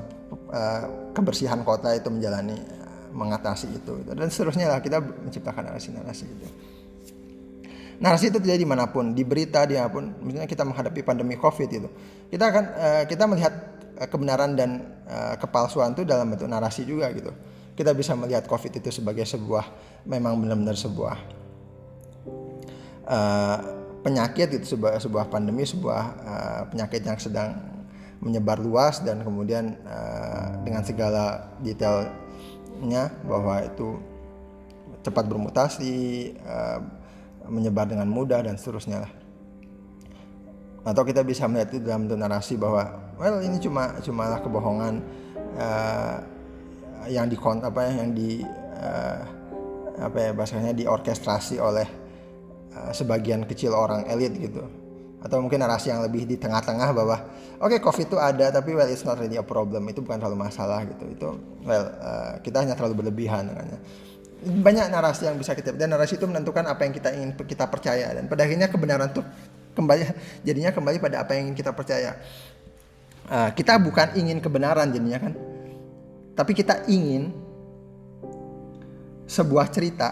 uh, 0.54 1.12
kebersihan 1.12 1.60
kota 1.68 1.92
itu 1.98 2.08
menjalani 2.08 2.56
mengatasi 3.10 3.74
itu. 3.74 4.06
Dan 4.06 4.30
seterusnya 4.30 4.70
lah 4.70 4.86
kita 4.86 5.02
menciptakan 5.02 5.66
narasi-narasi 5.66 6.26
itu 6.30 6.48
narasi 8.00 8.32
itu 8.32 8.40
terjadi 8.40 8.64
di 8.64 8.70
mana 8.70 8.88
pun 8.88 9.12
di 9.12 9.28
berita 9.28 9.68
di 9.68 9.76
mana 9.76 9.92
pun 9.92 10.08
misalnya 10.24 10.48
kita 10.48 10.64
menghadapi 10.64 11.04
pandemi 11.04 11.36
covid 11.36 11.68
itu 11.68 11.90
kita 12.32 12.44
akan 12.48 12.64
uh, 12.72 13.04
kita 13.06 13.24
melihat 13.28 13.54
kebenaran 14.08 14.56
dan 14.56 15.02
uh, 15.10 15.36
kepalsuan 15.36 15.92
itu 15.92 16.08
dalam 16.08 16.32
bentuk 16.32 16.48
narasi 16.48 16.88
juga 16.88 17.12
gitu. 17.12 17.34
Kita 17.76 17.92
bisa 17.96 18.16
melihat 18.16 18.48
COVID 18.48 18.80
itu 18.80 18.92
sebagai 18.92 19.24
sebuah 19.28 19.66
memang 20.08 20.40
benar-benar 20.40 20.76
sebuah 20.76 21.16
uh, 23.08 23.58
penyakit 24.04 24.56
itu 24.56 24.76
sebuah 24.76 25.00
sebuah 25.00 25.28
pandemi, 25.28 25.68
sebuah 25.68 26.04
uh, 26.24 26.62
penyakit 26.72 27.04
yang 27.04 27.20
sedang 27.20 27.60
menyebar 28.20 28.60
luas 28.60 29.00
dan 29.04 29.24
kemudian 29.24 29.80
uh, 29.88 30.60
dengan 30.64 30.84
segala 30.84 31.56
detailnya 31.64 33.12
bahwa 33.24 33.64
itu 33.64 33.96
cepat 35.00 35.24
bermutasi, 35.28 36.36
uh, 36.44 36.84
menyebar 37.48 37.88
dengan 37.88 38.12
mudah 38.12 38.44
dan 38.44 38.60
seterusnya 38.60 39.08
atau 40.84 41.04
kita 41.04 41.22
bisa 41.28 41.44
melihat 41.48 41.76
itu 41.76 41.84
dalam 41.84 42.08
narasi 42.08 42.56
bahwa 42.56 43.09
well 43.20 43.44
ini 43.44 43.60
cuma 43.60 44.00
cumalah 44.00 44.40
kebohongan 44.40 45.04
uh, 45.60 46.18
yang 47.12 47.28
di 47.28 47.36
apa 47.36 47.80
ya 47.86 47.92
yang 48.00 48.10
di 48.16 48.42
uh, 48.80 49.22
apa 50.00 50.18
ya 50.18 50.32
bahasanya 50.32 50.72
diorkestrasi 50.72 51.60
oleh 51.60 51.86
uh, 52.72 52.92
sebagian 52.96 53.44
kecil 53.44 53.76
orang 53.76 54.08
elit 54.08 54.32
gitu. 54.40 54.64
Atau 55.20 55.44
mungkin 55.44 55.60
narasi 55.60 55.92
yang 55.92 56.00
lebih 56.00 56.24
di 56.24 56.40
tengah-tengah 56.40 56.96
bahwa 56.96 57.20
oke 57.60 57.76
okay, 57.76 57.80
covid 57.84 58.08
itu 58.08 58.16
ada 58.16 58.56
tapi 58.56 58.72
well 58.72 58.88
it's 58.88 59.04
not 59.04 59.20
really 59.20 59.36
a 59.36 59.44
problem. 59.44 59.84
Itu 59.92 60.00
bukan 60.00 60.24
terlalu 60.24 60.40
masalah 60.48 60.88
gitu. 60.88 61.04
Itu 61.12 61.28
well 61.68 61.92
uh, 62.00 62.40
kita 62.40 62.64
hanya 62.64 62.80
terlalu 62.80 63.04
berlebihan 63.04 63.52
dengannya. 63.52 63.80
Banyak 64.40 64.88
narasi 64.88 65.28
yang 65.28 65.36
bisa 65.36 65.52
kita 65.52 65.76
dan 65.76 65.92
narasi 65.92 66.16
itu 66.16 66.24
menentukan 66.24 66.64
apa 66.64 66.88
yang 66.88 66.96
kita 66.96 67.12
ingin 67.12 67.36
kita 67.36 67.68
percaya. 67.68 68.16
Dan 68.16 68.32
pada 68.32 68.48
akhirnya 68.48 68.72
kebenaran 68.72 69.12
itu 69.12 69.20
kembali 69.76 70.04
jadinya 70.48 70.72
kembali 70.72 70.98
pada 71.04 71.28
apa 71.28 71.36
yang 71.36 71.52
kita 71.52 71.76
percaya 71.76 72.16
uh, 73.30 73.50
kita 73.54 73.78
bukan 73.78 74.18
ingin 74.18 74.42
kebenaran 74.42 74.90
jadinya 74.90 75.20
kan. 75.22 75.34
Tapi 76.34 76.52
kita 76.56 76.90
ingin 76.90 77.32
sebuah 79.30 79.70
cerita 79.70 80.10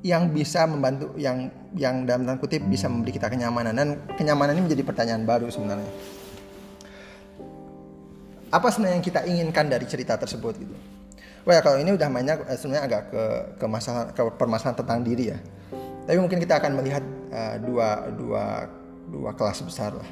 yang 0.00 0.30
bisa 0.30 0.64
membantu 0.64 1.12
yang 1.18 1.50
yang 1.74 2.06
dalam 2.06 2.24
tanda 2.24 2.40
kutip 2.40 2.64
bisa 2.64 2.88
memberi 2.88 3.14
kita 3.14 3.28
kenyamanan. 3.28 3.74
Dan 3.76 3.88
kenyamanan 4.16 4.56
ini 4.56 4.64
menjadi 4.70 4.82
pertanyaan 4.82 5.22
baru 5.28 5.46
sebenarnya. 5.52 5.92
Apa 8.48 8.72
sebenarnya 8.72 8.96
yang 8.96 9.06
kita 9.06 9.20
inginkan 9.28 9.68
dari 9.68 9.84
cerita 9.84 10.16
tersebut 10.16 10.56
gitu? 10.56 10.76
Well 11.44 11.60
kalau 11.60 11.76
ini 11.80 11.92
udah 11.92 12.08
banyak 12.08 12.48
eh, 12.48 12.56
sebenarnya 12.56 12.84
agak 12.88 13.02
ke 13.12 13.24
ke 13.60 13.66
masalah 13.68 14.04
ke 14.16 14.22
permasalahan 14.40 14.78
tentang 14.78 15.00
diri 15.04 15.36
ya. 15.36 15.38
Tapi 16.08 16.16
mungkin 16.16 16.40
kita 16.40 16.56
akan 16.56 16.72
melihat 16.80 17.04
uh, 17.28 17.60
dua 17.60 18.08
dua 18.16 18.44
dua 19.12 19.30
kelas 19.36 19.60
besar 19.60 19.92
lah 19.92 20.08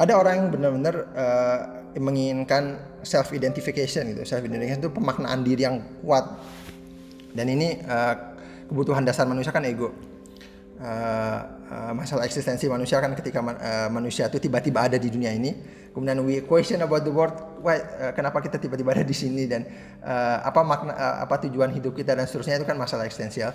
ada 0.00 0.12
orang 0.16 0.32
yang 0.36 0.48
benar-benar 0.48 0.94
uh, 1.12 1.60
menginginkan 1.98 2.80
self 3.04 3.34
identification 3.36 4.08
gitu. 4.12 4.24
Self 4.24 4.44
identification 4.44 4.80
itu 4.80 4.92
pemaknaan 4.92 5.44
diri 5.44 5.68
yang 5.68 5.82
kuat. 6.00 6.24
Dan 7.32 7.48
ini 7.52 7.80
uh, 7.84 8.14
kebutuhan 8.68 9.04
dasar 9.04 9.28
manusia 9.28 9.52
kan 9.52 9.64
ego. 9.68 9.92
Uh, 10.82 11.38
uh, 11.70 11.92
masalah 11.94 12.26
eksistensi 12.26 12.66
manusia 12.66 12.98
kan 12.98 13.14
ketika 13.14 13.38
man, 13.38 13.54
uh, 13.60 13.86
manusia 13.92 14.26
itu 14.26 14.40
tiba-tiba 14.40 14.88
ada 14.88 14.96
di 14.96 15.08
dunia 15.12 15.30
ini. 15.30 15.54
Kemudian 15.92 16.24
we 16.24 16.40
question 16.40 16.80
about 16.80 17.04
the 17.04 17.12
world 17.12 17.36
why 17.60 17.76
uh, 17.76 18.12
kenapa 18.16 18.40
kita 18.40 18.56
tiba-tiba 18.56 18.96
ada 18.96 19.04
di 19.04 19.12
sini 19.12 19.44
dan 19.44 19.68
uh, 20.00 20.40
apa 20.40 20.64
makna 20.64 20.92
uh, 20.96 21.16
apa 21.28 21.44
tujuan 21.46 21.68
hidup 21.70 21.92
kita 21.92 22.16
dan 22.16 22.24
seterusnya 22.24 22.64
itu 22.64 22.66
kan 22.66 22.80
masalah 22.80 23.04
eksistensial. 23.04 23.52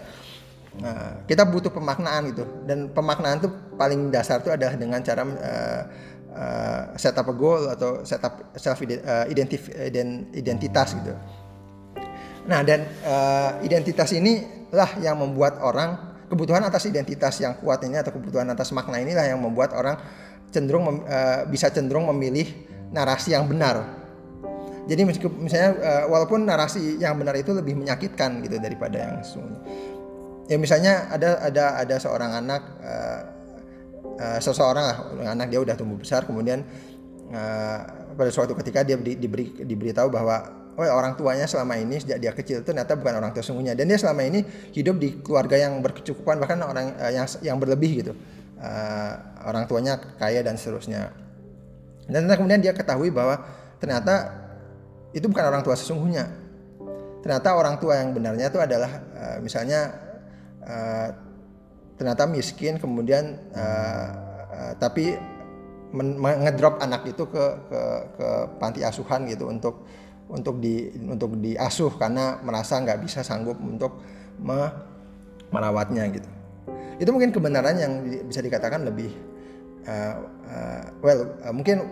Uh, 0.78 1.26
kita 1.26 1.42
butuh 1.50 1.74
pemaknaan 1.74 2.30
gitu. 2.30 2.46
Dan 2.64 2.94
pemaknaan 2.94 3.42
itu 3.42 3.50
paling 3.76 4.14
dasar 4.14 4.40
itu 4.40 4.54
adalah 4.54 4.78
dengan 4.78 5.02
cara 5.02 5.26
uh, 5.26 5.82
uh, 6.38 6.94
set 6.94 7.18
up 7.18 7.26
a 7.26 7.36
goal 7.36 7.66
atau 7.66 8.06
set 8.06 8.22
up 8.22 8.54
self 8.54 8.78
identif 9.28 9.74
identitas 10.38 10.94
gitu 10.94 11.18
Nah, 12.48 12.64
dan 12.64 12.88
uh, 13.04 13.60
identitas 13.60 14.16
inilah 14.16 15.04
yang 15.04 15.20
membuat 15.20 15.60
orang 15.60 16.16
kebutuhan 16.32 16.64
atas 16.64 16.88
identitas 16.88 17.44
yang 17.44 17.60
kuat 17.60 17.84
ini 17.84 18.00
atau 18.00 18.16
kebutuhan 18.16 18.48
atas 18.48 18.72
makna 18.72 19.04
inilah 19.04 19.28
yang 19.28 19.40
membuat 19.44 19.76
orang 19.76 20.00
cenderung 20.48 21.04
uh, 21.04 21.44
bisa 21.52 21.68
cenderung 21.68 22.08
memilih 22.08 22.48
narasi 22.96 23.36
yang 23.36 23.52
benar. 23.52 23.84
Jadi 24.88 25.04
misalnya 25.44 25.72
uh, 25.76 26.04
walaupun 26.08 26.48
narasi 26.48 26.96
yang 27.04 27.20
benar 27.20 27.36
itu 27.36 27.52
lebih 27.52 27.76
menyakitkan 27.76 28.40
gitu 28.40 28.56
daripada 28.64 28.96
yang 28.96 29.14
sesungguhnya. 29.20 29.62
Ya 30.48 30.56
misalnya 30.56 31.12
ada 31.12 31.44
ada 31.44 31.66
ada 31.84 31.96
seorang 32.00 32.32
anak 32.32 32.64
uh, 32.80 33.22
uh, 34.20 34.40
seseorang 34.42 34.86
lah 34.86 34.98
anak 35.34 35.48
dia 35.54 35.60
udah 35.62 35.76
tumbuh 35.78 35.98
besar 35.98 36.26
kemudian 36.26 36.66
uh, 37.32 37.80
pada 38.18 38.32
suatu 38.34 38.58
ketika 38.58 38.82
dia 38.82 38.98
di, 38.98 39.16
diberi 39.16 39.54
diberitahu 39.62 40.10
bahwa 40.10 40.68
oh 40.78 40.86
orang 40.86 41.18
tuanya 41.18 41.50
selama 41.50 41.74
ini 41.82 41.98
sejak 41.98 42.22
dia 42.22 42.32
kecil 42.38 42.62
itu 42.62 42.70
ternyata 42.70 42.94
bukan 42.94 43.18
orang 43.18 43.34
tua 43.34 43.42
sesungguhnya 43.42 43.74
dan 43.74 43.90
dia 43.90 43.98
selama 43.98 44.22
ini 44.30 44.46
hidup 44.78 45.02
di 45.02 45.18
keluarga 45.26 45.58
yang 45.58 45.82
berkecukupan 45.82 46.38
bahkan 46.38 46.62
orang 46.62 46.94
uh, 47.02 47.10
yang 47.10 47.26
yang 47.42 47.58
berlebih 47.58 48.06
gitu. 48.06 48.14
Uh, 48.58 49.14
orang 49.46 49.70
tuanya 49.70 50.02
kaya 50.18 50.42
dan 50.42 50.58
seterusnya. 50.58 51.14
Dan 52.10 52.26
kemudian 52.26 52.58
dia 52.58 52.74
ketahui 52.74 53.14
bahwa 53.14 53.38
ternyata 53.78 54.34
itu 55.14 55.30
bukan 55.30 55.46
orang 55.46 55.62
tua 55.62 55.78
sesungguhnya. 55.78 56.26
Ternyata 57.22 57.54
orang 57.54 57.78
tua 57.78 58.02
yang 58.02 58.18
benarnya 58.18 58.50
itu 58.50 58.58
adalah 58.58 58.92
uh, 59.14 59.38
misalnya 59.42 59.94
uh, 60.66 61.10
ternyata 61.98 62.30
miskin 62.30 62.78
kemudian 62.78 63.42
uh, 63.58 64.08
uh, 64.54 64.74
tapi 64.78 65.18
ngedrop 66.22 66.84
anak 66.84 67.08
itu 67.08 67.26
ke 67.32 67.46
ke 67.72 67.82
ke 68.20 68.28
panti 68.60 68.84
asuhan 68.84 69.24
gitu 69.26 69.48
untuk 69.48 69.88
untuk 70.28 70.60
di 70.60 70.92
untuk 71.08 71.40
diasuh 71.40 71.96
karena 71.96 72.44
merasa 72.44 72.78
nggak 72.84 73.00
bisa 73.00 73.24
sanggup 73.24 73.56
untuk 73.64 74.04
me, 74.44 74.68
merawatnya 75.50 76.04
gitu. 76.12 76.28
Itu 77.00 77.10
mungkin 77.16 77.32
kebenaran 77.32 77.80
yang 77.80 78.04
bisa 78.28 78.44
dikatakan 78.44 78.84
lebih 78.84 79.16
uh, 79.88 80.16
uh, 80.52 80.84
well 81.00 81.40
uh, 81.48 81.54
mungkin 81.56 81.88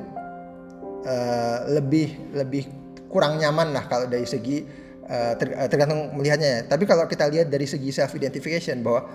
uh, 1.08 1.60
lebih 1.72 2.36
lebih 2.36 2.68
kurang 3.08 3.40
nyaman 3.40 3.72
lah 3.72 3.88
kalau 3.88 4.12
dari 4.12 4.28
segi 4.28 4.68
uh, 5.08 5.34
ter, 5.40 5.56
tergantung 5.72 6.12
melihatnya 6.20 6.50
ya. 6.50 6.60
Tapi 6.68 6.84
kalau 6.84 7.08
kita 7.08 7.32
lihat 7.32 7.48
dari 7.48 7.64
segi 7.64 7.96
self 7.96 8.12
identification 8.20 8.84
bahwa 8.84 9.08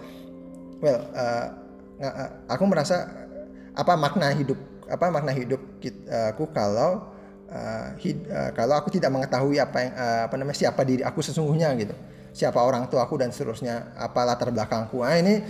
well 0.80 1.00
uh, 1.12 1.46
aku 2.48 2.64
merasa 2.64 3.08
apa 3.76 3.92
makna 3.94 4.32
hidup 4.32 4.56
apa 4.88 5.06
makna 5.12 5.30
hidup 5.30 5.60
aku 6.32 6.50
kalau 6.50 7.12
uh, 7.50 7.88
hid, 7.98 8.24
uh, 8.30 8.50
kalau 8.54 8.78
aku 8.78 8.88
tidak 8.94 9.10
mengetahui 9.12 9.58
apa 9.58 9.76
yang 9.82 9.92
uh, 9.94 10.20
apa 10.30 10.34
namanya 10.38 10.58
siapa 10.58 10.80
diri 10.86 11.02
aku 11.02 11.20
sesungguhnya 11.20 11.74
gitu. 11.76 11.94
Siapa 12.30 12.62
orang 12.62 12.86
tua 12.86 13.02
aku 13.02 13.18
dan 13.18 13.34
seterusnya 13.34 13.90
apa 13.98 14.22
latar 14.22 14.54
belakangku. 14.54 15.02
Nah 15.02 15.18
ini 15.18 15.42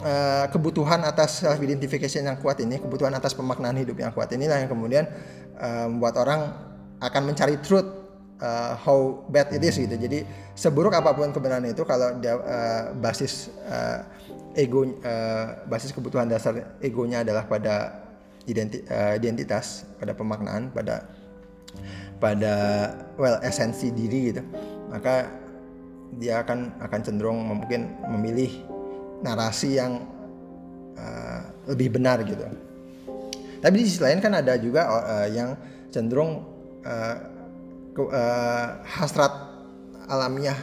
uh, 0.00 0.48
kebutuhan 0.48 1.04
atas 1.04 1.44
self 1.44 1.60
identification 1.60 2.24
yang 2.24 2.40
kuat 2.40 2.64
ini 2.64 2.80
kebutuhan 2.80 3.12
atas 3.12 3.36
pemaknaan 3.36 3.76
hidup 3.76 4.00
yang 4.00 4.08
kuat 4.16 4.32
inilah 4.32 4.64
yang 4.64 4.70
kemudian 4.72 5.04
uh, 5.60 5.84
membuat 5.84 6.16
orang 6.16 6.40
akan 7.04 7.22
mencari 7.28 7.60
truth 7.60 7.84
uh, 8.40 8.72
how 8.80 9.20
bad 9.28 9.52
it 9.52 9.60
is 9.60 9.76
gitu. 9.76 9.92
Jadi 9.92 10.24
seburuk 10.56 10.96
apa 10.96 11.12
pun 11.12 11.28
kebenaran 11.28 11.68
itu 11.68 11.84
kalau 11.84 12.16
dia 12.16 12.40
uh, 12.40 12.96
basis 12.96 13.52
uh, 13.68 14.00
ego 14.54 14.86
uh, 14.86 15.66
basis 15.66 15.90
kebutuhan 15.90 16.30
dasar 16.30 16.78
egonya 16.78 17.26
adalah 17.26 17.46
pada 17.46 18.06
identi 18.46 18.82
uh, 18.86 19.14
identitas 19.16 19.86
pada 19.98 20.14
pemaknaan 20.14 20.70
pada 20.70 21.10
pada 22.22 22.54
well 23.18 23.38
esensi 23.42 23.90
diri 23.90 24.32
gitu. 24.32 24.42
Maka 24.90 25.28
dia 26.14 26.40
akan 26.46 26.78
akan 26.78 27.00
cenderung 27.02 27.38
mungkin 27.42 27.98
memilih 28.14 28.50
narasi 29.26 29.80
yang 29.80 30.06
uh, 30.94 31.40
lebih 31.66 31.98
benar 31.98 32.22
gitu. 32.22 32.46
Tapi 33.58 33.74
di 33.80 33.84
sisi 33.88 34.04
lain 34.04 34.20
kan 34.20 34.36
ada 34.36 34.60
juga 34.60 34.86
uh, 34.86 35.28
yang 35.32 35.56
cenderung 35.88 36.44
uh, 36.84 37.16
ke, 37.96 38.02
uh, 38.12 38.84
hasrat 38.84 39.32
alamiah 40.04 40.58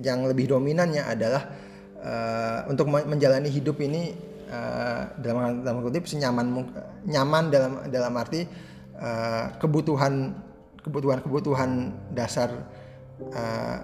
yang 0.00 0.24
lebih 0.24 0.48
dominannya 0.48 1.04
adalah 1.04 1.61
uh, 2.02 2.68
untuk 2.68 2.90
menjalani 2.90 3.48
hidup 3.48 3.78
ini 3.80 4.12
uh, 4.50 5.08
dalam 5.18 5.62
dalam 5.62 5.80
kutip 5.86 6.04
senyaman 6.04 6.66
nyaman 7.06 7.48
dalam 7.48 7.72
dalam 7.88 8.12
arti 8.18 8.44
uh, 8.98 9.54
kebutuhan 9.56 10.34
kebutuhan-kebutuhan 10.82 11.94
dasar 12.12 12.50
uh, 13.32 13.78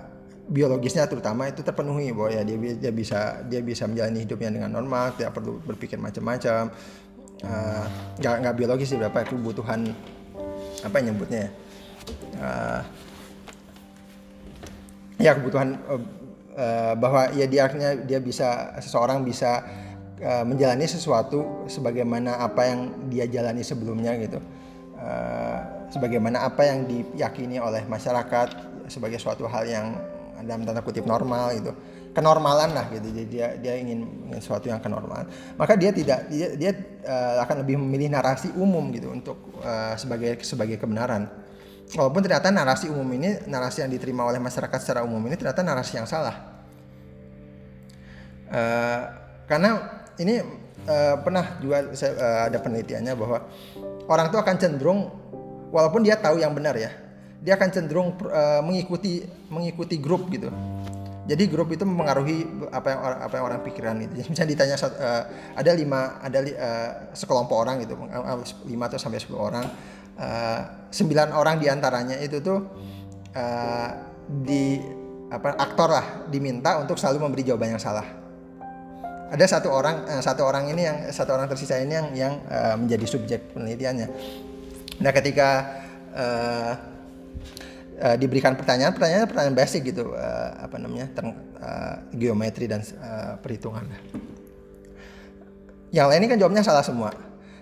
biologisnya 0.49 1.05
terutama 1.07 1.47
itu 1.47 1.61
terpenuhi 1.61 2.11
bahwa 2.11 2.33
ya 2.33 2.43
dia, 2.43 2.57
dia 2.75 2.93
bisa 2.93 3.45
dia 3.47 3.61
bisa 3.61 3.85
menjalani 3.85 4.25
hidupnya 4.25 4.51
dengan 4.51 4.71
normal 4.73 5.15
tidak 5.15 5.37
perlu 5.37 5.61
berpikir 5.63 6.01
macam-macam. 6.01 6.73
Uh, 7.39 7.87
nggak 8.19 8.35
nggak 8.43 8.55
biologis 8.59 8.91
sih 8.91 8.99
berapa 8.99 9.23
kebutuhan 9.23 9.95
apa 10.83 10.95
yang 10.99 11.15
nyebutnya 11.15 11.55
uh, 12.43 12.83
ya 15.23 15.39
kebutuhan 15.39 15.79
uh, 15.87 16.03
uh, 16.59 16.93
bahwa 16.99 17.31
ya 17.33 17.47
dia 17.47 17.71
dia 18.03 18.19
bisa 18.19 18.75
seseorang 18.83 19.23
bisa 19.23 19.63
uh, 20.19 20.43
menjalani 20.43 20.85
sesuatu 20.91 21.71
sebagaimana 21.71 22.43
apa 22.43 22.67
yang 22.67 22.81
dia 23.07 23.31
jalani 23.31 23.63
sebelumnya 23.63 24.19
gitu. 24.19 24.43
Uh, 24.99 25.59
sebagaimana 25.95 26.43
apa 26.43 26.67
yang 26.67 26.85
diyakini 26.91 27.63
oleh 27.63 27.87
masyarakat 27.87 28.49
sebagai 28.91 29.23
suatu 29.23 29.47
hal 29.47 29.65
yang 29.65 29.87
dalam 30.43 30.67
tanda 30.67 30.83
kutip 30.83 31.07
normal 31.07 31.55
itu 31.55 31.71
kenormalan 32.13 32.75
lah 32.75 32.91
gitu. 32.91 33.15
Jadi 33.15 33.27
dia 33.31 33.47
dia 33.63 33.79
ingin, 33.79 34.27
ingin 34.27 34.41
sesuatu 34.43 34.67
yang 34.67 34.83
kenormalan. 34.83 35.31
Maka 35.55 35.79
dia 35.79 35.95
tidak 35.95 36.27
dia 36.27 36.59
dia 36.59 36.71
uh, 37.07 37.47
akan 37.47 37.63
lebih 37.63 37.79
memilih 37.79 38.11
narasi 38.11 38.51
umum 38.59 38.91
gitu 38.91 39.15
untuk 39.15 39.39
uh, 39.63 39.95
sebagai 39.95 40.43
sebagai 40.43 40.83
kebenaran 40.83 41.31
walaupun 41.97 42.21
ternyata 42.21 42.53
narasi 42.53 42.93
umum 42.93 43.07
ini 43.17 43.49
narasi 43.49 43.85
yang 43.85 43.91
diterima 43.93 44.27
oleh 44.29 44.37
masyarakat 44.43 44.79
secara 44.81 45.01
umum 45.07 45.21
ini 45.25 45.37
ternyata 45.39 45.65
narasi 45.65 45.97
yang 45.97 46.09
salah. 46.09 46.61
Uh, 48.49 49.01
karena 49.45 50.01
ini 50.17 50.41
uh, 50.89 51.17
pernah 51.21 51.61
juga 51.61 51.93
saya, 51.93 52.13
uh, 52.17 52.41
ada 52.49 52.59
penelitiannya 52.61 53.13
bahwa 53.13 53.45
orang 54.09 54.33
itu 54.33 54.39
akan 54.41 54.57
cenderung 54.57 55.01
walaupun 55.69 56.01
dia 56.01 56.17
tahu 56.17 56.41
yang 56.41 56.57
benar 56.57 56.73
ya 56.77 56.89
dia 57.39 57.55
akan 57.55 57.69
cenderung 57.71 58.19
uh, 58.27 58.61
mengikuti 58.67 59.23
mengikuti 59.47 59.97
grup 60.03 60.27
gitu. 60.33 60.51
Jadi 61.29 61.45
grup 61.45 61.69
itu 61.69 61.85
mempengaruhi 61.85 62.73
apa 62.73 62.89
yang 62.89 63.01
apa 63.05 63.35
yang 63.37 63.45
orang 63.53 63.61
pikiran 63.61 64.01
itu 64.01 64.17
misalnya 64.33 64.49
ditanya 64.57 64.77
uh, 64.81 65.23
ada 65.61 65.71
lima 65.77 66.17
ada 66.25 66.39
uh, 66.41 66.91
sekelompok 67.13 67.57
orang 67.69 67.85
gitu 67.85 68.01
lima 68.65 68.89
atau 68.89 68.97
sampai 68.97 69.21
sepuluh 69.21 69.45
orang 69.45 69.69
sembilan 70.91 71.31
orang 71.31 71.63
di 71.63 71.71
antaranya 71.71 72.19
itu 72.19 72.43
tuh 72.43 72.59
uh, 73.39 73.91
di 74.27 74.83
apa 75.31 75.55
aktor 75.55 75.89
lah 75.95 76.07
diminta 76.27 76.81
untuk 76.83 76.99
selalu 76.99 77.29
memberi 77.29 77.47
jawaban 77.47 77.77
yang 77.77 77.83
salah 77.83 78.05
ada 79.29 79.45
satu 79.47 79.71
orang 79.71 80.09
uh, 80.11 80.23
satu 80.25 80.43
orang 80.43 80.73
ini 80.75 80.83
yang 80.89 80.97
satu 81.15 81.39
orang 81.39 81.47
tersisa 81.47 81.79
ini 81.79 81.95
yang 81.95 82.09
yang 82.17 82.35
uh, 82.51 82.75
menjadi 82.75 83.07
subjek 83.07 83.55
penelitiannya 83.55 84.09
Nah, 84.99 85.13
ketika 85.15 85.79
uh, 86.11 86.73
uh, 88.03 88.17
diberikan 88.19 88.59
pertanyaan, 88.59 88.91
pertanyaan 88.91 89.31
pertanyaan 89.31 89.55
basic 89.55 89.95
gitu, 89.95 90.11
uh, 90.11 90.51
apa 90.59 90.75
namanya, 90.79 91.07
ter, 91.15 91.25
uh, 91.25 91.95
geometri 92.11 92.67
dan 92.67 92.83
uh, 92.99 93.39
perhitungan. 93.39 93.87
Yang 95.95 96.07
lain 96.11 96.21
ini 96.21 96.29
kan 96.29 96.39
jawabnya 96.43 96.63
salah 96.67 96.83
semua. 96.83 97.15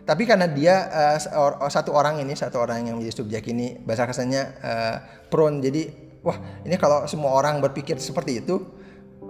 Tapi 0.06 0.22
karena 0.22 0.46
dia 0.46 0.86
uh, 0.86 1.66
satu 1.66 1.90
orang 1.90 2.22
ini, 2.22 2.38
satu 2.38 2.62
orang 2.62 2.86
yang 2.86 2.94
menjadi 2.94 3.26
subjek 3.26 3.50
ini 3.50 3.74
bahasa 3.82 4.06
kasarnya 4.06 4.42
uh, 4.62 4.96
prone, 5.26 5.58
jadi 5.58 5.90
wah 6.22 6.38
ini 6.62 6.78
kalau 6.78 7.10
semua 7.10 7.34
orang 7.34 7.58
berpikir 7.58 7.98
seperti 7.98 8.38
itu, 8.38 8.62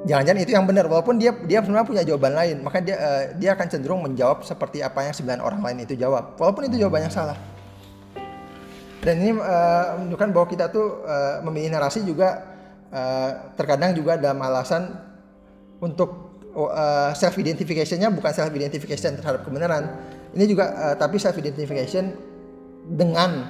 jangan-jangan 0.05 0.41
itu 0.45 0.53
yang 0.53 0.69
benar. 0.69 0.85
Walaupun 0.85 1.17
dia 1.17 1.33
dia 1.49 1.65
sebenarnya 1.65 1.89
punya 1.89 2.05
jawaban 2.05 2.37
lain. 2.37 2.57
Maka 2.61 2.85
dia 2.85 2.97
uh, 3.01 3.25
dia 3.41 3.57
akan 3.57 3.67
cenderung 3.73 4.05
menjawab 4.05 4.45
seperti 4.45 4.85
apa 4.85 5.01
yang 5.01 5.17
sembilan 5.17 5.41
orang 5.41 5.61
lain 5.65 5.89
itu 5.89 5.97
jawab. 5.97 6.37
Walaupun 6.37 6.69
itu 6.69 6.77
jawabannya 6.85 7.09
salah. 7.09 7.41
Dan 9.01 9.23
ini 9.25 9.33
uh, 9.33 9.97
menunjukkan 9.97 10.29
bahwa 10.29 10.47
kita 10.51 10.69
tuh 10.69 11.09
uh, 11.09 11.41
memilih 11.41 11.73
narasi 11.73 12.05
juga 12.05 12.53
uh, 12.93 13.55
terkadang 13.57 13.97
juga 13.97 14.21
dalam 14.21 14.45
alasan 14.45 14.93
untuk 15.81 16.37
uh, 16.53 17.17
self 17.17 17.33
identificationnya 17.41 18.13
bukan 18.13 18.33
self 18.35 18.53
identification 18.53 19.17
terhadap 19.17 19.47
kebenaran 19.47 20.16
ini 20.35 20.45
juga 20.49 20.65
uh, 20.75 20.95
tapi 20.99 21.21
self 21.21 21.37
identification 21.39 22.17
dengan 22.87 23.47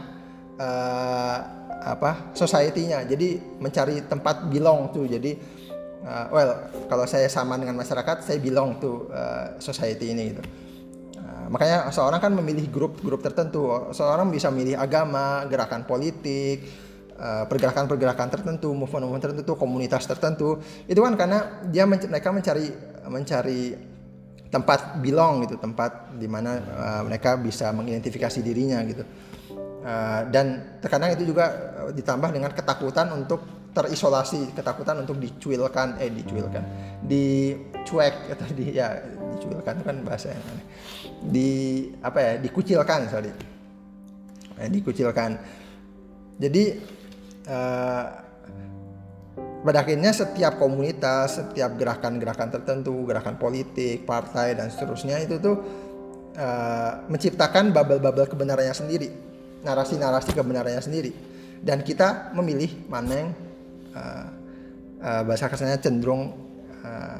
uh, 0.60 1.38
apa 1.86 2.34
society-nya 2.34 3.06
jadi 3.06 3.38
mencari 3.62 4.02
tempat 4.10 4.50
belong 4.50 4.90
tuh 4.90 5.06
jadi 5.06 5.38
uh, 6.02 6.26
well 6.34 6.50
kalau 6.90 7.06
saya 7.06 7.30
sama 7.30 7.54
dengan 7.56 7.78
masyarakat 7.78 8.26
saya 8.26 8.42
belong 8.42 8.82
to 8.82 9.06
uh, 9.14 9.54
society 9.62 10.12
ini 10.12 10.34
gitu 10.34 10.44
makanya 11.46 11.94
seorang 11.94 12.18
kan 12.18 12.34
memilih 12.34 12.66
grup-grup 12.66 13.22
tertentu. 13.22 13.70
Seorang 13.94 14.34
bisa 14.34 14.50
memilih 14.50 14.82
agama, 14.82 15.46
gerakan 15.46 15.86
politik, 15.86 16.66
pergerakan-pergerakan 17.48 18.28
tertentu, 18.28 18.74
movement-movement 18.74 19.24
tertentu, 19.24 19.52
komunitas 19.56 20.04
tertentu. 20.04 20.60
Itu 20.84 21.00
kan 21.06 21.14
karena 21.14 21.62
dia 21.70 21.88
men 21.88 22.02
mereka 22.10 22.34
mencari 22.34 22.66
mencari 23.06 23.60
tempat 24.50 25.02
belong 25.02 25.44
gitu, 25.46 25.58
tempat 25.58 26.14
di 26.14 26.28
mana 26.30 26.58
uh, 26.58 27.02
mereka 27.06 27.34
bisa 27.36 27.70
mengidentifikasi 27.74 28.38
dirinya 28.40 28.80
gitu. 28.86 29.02
Uh, 29.86 30.26
dan 30.34 30.78
terkadang 30.82 31.14
itu 31.14 31.30
juga 31.30 31.46
ditambah 31.94 32.30
dengan 32.34 32.50
ketakutan 32.50 33.10
untuk 33.14 33.70
terisolasi, 33.76 34.56
ketakutan 34.56 35.04
untuk 35.04 35.20
dicuilkan, 35.20 36.00
eh 36.00 36.08
dicuilkan, 36.08 36.64
dicuek 37.04 38.14
atau 38.32 38.46
di 38.56 38.72
ya 38.72 38.96
dicuilkan 39.36 39.72
itu 39.78 39.84
kan 39.84 39.96
bahasa 40.00 40.32
yang 40.32 40.44
aneh. 40.48 40.66
Di 41.28 41.50
apa 42.00 42.18
ya 42.18 42.32
dikucilkan 42.40 43.00
sorry. 43.12 43.30
Eh, 44.56 44.68
dikucilkan. 44.72 45.36
Jadi 46.40 46.64
pada 49.66 49.82
akhirnya 49.82 50.14
setiap 50.14 50.62
komunitas 50.62 51.42
setiap 51.42 51.74
gerakan-gerakan 51.74 52.54
tertentu 52.54 53.02
gerakan 53.02 53.34
politik 53.34 54.06
partai 54.06 54.54
dan 54.54 54.70
seterusnya 54.70 55.18
itu 55.18 55.42
tuh 55.42 55.56
uh, 56.38 57.02
menciptakan 57.10 57.74
bubble-bubble 57.74 58.30
kebenarannya 58.30 58.72
sendiri 58.72 59.26
narasi-narasi 59.66 60.30
kebenarannya 60.30 60.78
sendiri. 60.78 61.10
Dan 61.58 61.82
kita 61.82 62.30
memilih 62.38 62.86
mana 62.86 63.12
yang 63.12 63.30
uh, 63.90 64.26
uh, 65.02 65.22
bahasa 65.26 65.50
kasarnya 65.50 65.82
cenderung 65.82 66.30
uh, 66.86 67.18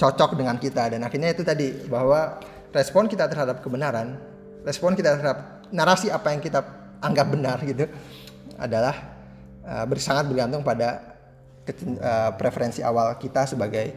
cocok 0.00 0.40
dengan 0.40 0.56
kita. 0.56 0.96
Dan 0.96 1.04
akhirnya 1.04 1.36
itu 1.36 1.44
tadi 1.44 1.68
bahwa 1.84 2.40
respon 2.72 3.04
kita 3.12 3.28
terhadap 3.28 3.60
kebenaran, 3.60 4.16
respon 4.64 4.96
kita 4.96 5.20
terhadap 5.20 5.68
narasi 5.68 6.08
apa 6.08 6.32
yang 6.32 6.40
kita 6.40 6.64
anggap 7.04 7.26
benar 7.28 7.58
gitu 7.66 7.84
adalah 8.56 8.94
uh, 9.68 9.84
sangat 10.00 10.32
bergantung 10.32 10.64
pada 10.64 11.11
uh, 11.70 12.30
preferensi 12.34 12.82
awal 12.82 13.16
kita 13.18 13.46
sebagai 13.46 13.94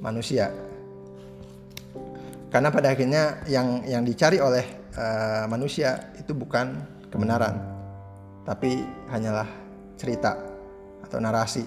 manusia. 0.00 0.52
Karena 2.52 2.72
pada 2.72 2.92
akhirnya 2.92 3.42
yang 3.50 3.84
yang 3.84 4.02
dicari 4.06 4.40
oleh 4.40 4.64
uh, 4.96 5.44
manusia 5.50 6.14
itu 6.16 6.32
bukan 6.32 6.72
kebenaran, 7.10 7.58
tapi 8.46 8.80
hanyalah 9.12 9.48
cerita 9.96 10.36
atau 11.04 11.18
narasi 11.20 11.64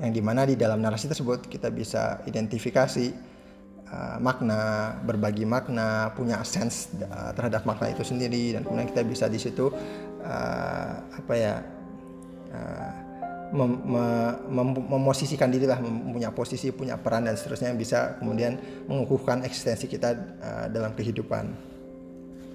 yang 0.00 0.12
di 0.12 0.22
mana 0.24 0.48
di 0.48 0.56
dalam 0.56 0.80
narasi 0.80 1.06
tersebut 1.06 1.46
kita 1.46 1.68
bisa 1.68 2.24
identifikasi 2.24 3.12
uh, 3.92 4.16
makna, 4.18 4.96
berbagi 5.04 5.44
makna, 5.44 6.10
punya 6.16 6.40
sense 6.42 6.90
uh, 7.06 7.30
terhadap 7.36 7.62
makna 7.68 7.92
itu 7.92 8.02
sendiri 8.02 8.56
dan 8.56 8.64
kemudian 8.64 8.88
kita 8.88 9.02
bisa 9.04 9.24
di 9.28 9.38
situ 9.38 9.68
uh, 10.24 10.92
apa 11.12 11.34
ya 11.36 11.54
uh, 12.56 13.01
mem 13.52 13.72
mem 14.48 14.68
memosisikan 14.88 15.52
diri 15.52 15.68
lah, 15.68 15.76
punya 15.84 16.32
posisi, 16.32 16.72
punya 16.72 16.96
peran 16.96 17.28
dan 17.28 17.36
seterusnya 17.36 17.68
yang 17.70 17.80
bisa 17.80 18.16
kemudian 18.16 18.56
mengukuhkan 18.88 19.44
eksistensi 19.44 19.84
kita 19.86 20.10
uh, 20.40 20.66
dalam 20.72 20.96
kehidupan. 20.96 21.52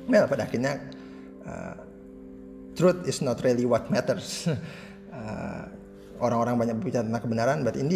Well, 0.10 0.26
pada 0.26 0.50
akhirnya 0.50 0.82
uh, 1.46 1.76
truth 2.74 3.06
is 3.06 3.22
not 3.22 3.38
really 3.46 3.70
what 3.70 3.94
matters. 3.94 4.50
Orang-orang 6.18 6.58
uh, 6.58 6.60
banyak 6.66 6.76
berbicara 6.82 7.06
tentang 7.06 7.24
kebenaran, 7.24 7.58
but 7.62 7.78
in 7.78 7.90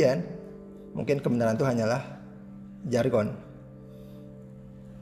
mungkin 0.94 1.18
kebenaran 1.24 1.58
itu 1.58 1.66
hanyalah 1.66 2.02
jargon. 2.86 3.34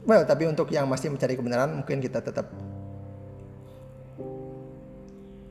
Well, 0.08 0.24
tapi 0.24 0.48
untuk 0.48 0.72
yang 0.72 0.88
masih 0.88 1.12
mencari 1.12 1.36
kebenaran 1.36 1.84
mungkin 1.84 2.00
kita 2.00 2.24
tetap 2.24 2.48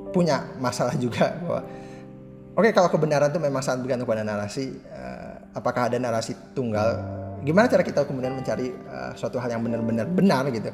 punya 0.09 0.49
masalah 0.57 0.97
juga 0.97 1.37
bahwa 1.45 1.61
oke 2.59 2.75
kalau 2.75 2.91
kebenaran 2.91 3.31
itu 3.31 3.39
memang 3.39 3.63
sangat 3.63 3.87
bergantung 3.87 4.03
pada 4.03 4.27
narasi 4.27 4.75
uh, 4.91 5.39
apakah 5.55 5.87
ada 5.87 5.97
narasi 5.97 6.35
tunggal? 6.51 6.99
Gimana 7.41 7.71
cara 7.71 7.83
kita 7.87 8.03
kemudian 8.03 8.35
mencari 8.35 8.75
uh, 8.91 9.15
suatu 9.15 9.39
hal 9.39 9.55
yang 9.55 9.63
benar-benar 9.63 10.05
benar 10.11 10.43
gitu? 10.51 10.69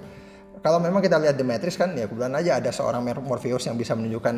Kalau 0.65 0.81
memang 0.81 0.97
kita 0.97 1.21
lihat 1.21 1.37
Matrix 1.45 1.77
kan 1.77 1.93
ya 1.93 2.09
kebetulan 2.09 2.33
aja 2.41 2.57
ada 2.57 2.73
seorang 2.73 3.05
Morpheus 3.21 3.69
yang 3.69 3.77
bisa 3.77 3.93
menunjukkan 3.93 4.35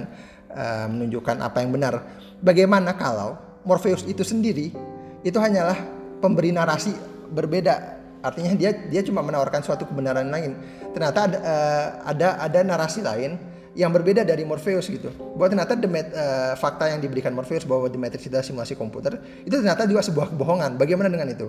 uh, 0.52 0.88
menunjukkan 0.92 1.40
apa 1.40 1.64
yang 1.64 1.72
benar. 1.72 2.04
Bagaimana 2.44 3.00
kalau 3.00 3.40
Morpheus 3.64 4.04
itu 4.04 4.28
sendiri 4.28 4.76
itu 5.24 5.38
hanyalah 5.40 5.80
pemberi 6.20 6.52
narasi 6.52 6.92
berbeda? 7.32 7.96
Artinya 8.20 8.60
dia 8.60 8.76
dia 8.76 9.02
cuma 9.08 9.24
menawarkan 9.24 9.64
suatu 9.64 9.88
kebenaran 9.88 10.28
lain. 10.28 10.52
Ternyata 10.92 11.32
ada 11.32 11.38
uh, 11.40 11.88
ada 12.12 12.28
ada 12.44 12.60
narasi 12.60 13.00
lain 13.00 13.40
yang 13.78 13.94
berbeda 13.94 14.26
dari 14.26 14.42
Morpheus 14.42 14.90
gitu 14.90 15.14
bahwa 15.38 15.54
ternyata 15.54 15.78
the 15.78 15.86
uh, 15.86 16.54
fakta 16.58 16.90
yang 16.90 17.00
diberikan 17.00 17.30
Morpheus 17.32 17.62
bahwa 17.64 17.86
The 17.86 18.02
Matrix 18.02 18.26
adalah 18.26 18.42
simulasi 18.42 18.74
komputer 18.74 19.22
itu 19.46 19.54
ternyata 19.54 19.86
juga 19.86 20.02
sebuah 20.02 20.34
kebohongan 20.34 20.82
bagaimana 20.82 21.14
dengan 21.14 21.30
itu 21.30 21.48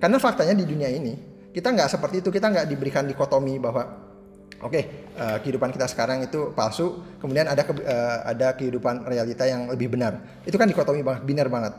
karena 0.00 0.16
faktanya 0.16 0.56
di 0.56 0.64
dunia 0.64 0.88
ini 0.88 1.12
kita 1.52 1.76
nggak 1.76 1.92
seperti 1.92 2.24
itu 2.24 2.32
kita 2.32 2.48
nggak 2.48 2.66
diberikan 2.66 3.04
dikotomi 3.04 3.60
bahwa 3.60 4.08
Oke, 4.56 4.80
okay, 4.80 4.84
uh, 5.20 5.36
eh, 5.36 5.38
kehidupan 5.44 5.68
kita 5.68 5.84
sekarang 5.84 6.24
itu 6.24 6.48
palsu, 6.56 7.04
kemudian 7.20 7.44
ada 7.44 7.60
ke, 7.60 7.76
uh, 7.76 8.24
ada 8.24 8.56
kehidupan 8.56 9.04
realita 9.04 9.44
yang 9.44 9.68
lebih 9.68 9.92
benar. 9.92 10.16
Itu 10.48 10.56
kan 10.56 10.64
dikotomi 10.64 11.04
banget, 11.04 11.28
binar 11.28 11.52
banget 11.52 11.76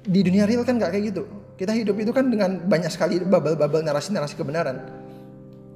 di 0.00 0.20
dunia 0.24 0.48
real 0.48 0.64
kan 0.64 0.80
nggak 0.80 0.90
kayak 0.96 1.04
gitu. 1.12 1.22
Kita 1.60 1.76
hidup 1.76 1.96
itu 2.00 2.12
kan 2.16 2.24
dengan 2.32 2.56
banyak 2.64 2.88
sekali 2.88 3.20
bubble-bubble 3.20 3.84
narasi-narasi 3.84 4.32
kebenaran. 4.36 4.80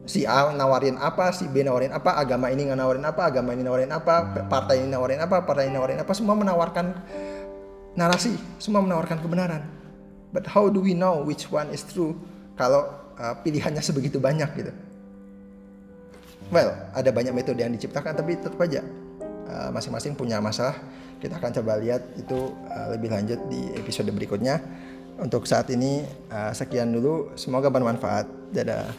Si 0.04 0.28
A 0.28 0.52
nawarin 0.52 1.00
apa, 1.00 1.32
si 1.32 1.48
B 1.48 1.64
nawarin 1.64 1.92
apa, 1.92 2.20
agama 2.20 2.52
ini 2.52 2.68
nggak 2.68 2.76
nawarin 2.76 3.04
apa, 3.08 3.22
agama 3.24 3.56
ini 3.56 3.64
nawarin 3.64 3.88
apa, 3.88 4.44
partai 4.52 4.84
ini 4.84 4.92
nawarin 4.92 5.20
apa, 5.24 5.40
partai 5.48 5.72
ini 5.72 5.80
nawarin 5.80 6.00
apa, 6.04 6.12
semua 6.12 6.36
menawarkan 6.36 6.92
narasi, 7.96 8.36
semua 8.60 8.84
menawarkan 8.84 9.24
kebenaran. 9.24 9.64
But 10.34 10.44
how 10.50 10.68
do 10.68 10.84
we 10.84 10.92
know 10.92 11.24
which 11.24 11.48
one 11.48 11.72
is 11.72 11.80
true 11.86 12.18
kalau 12.60 12.90
uh, 13.16 13.38
pilihannya 13.40 13.80
sebegitu 13.80 14.20
banyak 14.20 14.50
gitu? 14.60 14.72
Well, 16.52 16.76
ada 16.92 17.08
banyak 17.08 17.32
metode 17.32 17.64
yang 17.64 17.72
diciptakan 17.72 18.12
tapi 18.12 18.36
tetap 18.36 18.60
aja 18.60 18.84
uh, 19.48 19.72
masing-masing 19.72 20.12
uh, 20.12 20.18
punya 20.20 20.36
masalah 20.44 20.76
kita 21.24 21.40
akan 21.40 21.56
coba 21.56 21.80
lihat 21.80 22.04
itu 22.20 22.52
uh, 22.68 22.92
lebih 22.92 23.08
lanjut 23.08 23.40
di 23.48 23.72
episode 23.80 24.12
berikutnya. 24.12 24.60
Untuk 25.14 25.46
saat 25.46 25.70
ini 25.70 26.04
uh, 26.28 26.52
sekian 26.52 26.92
dulu, 26.92 27.32
semoga 27.38 27.70
bermanfaat. 27.70 28.26
Dadah. 28.52 28.90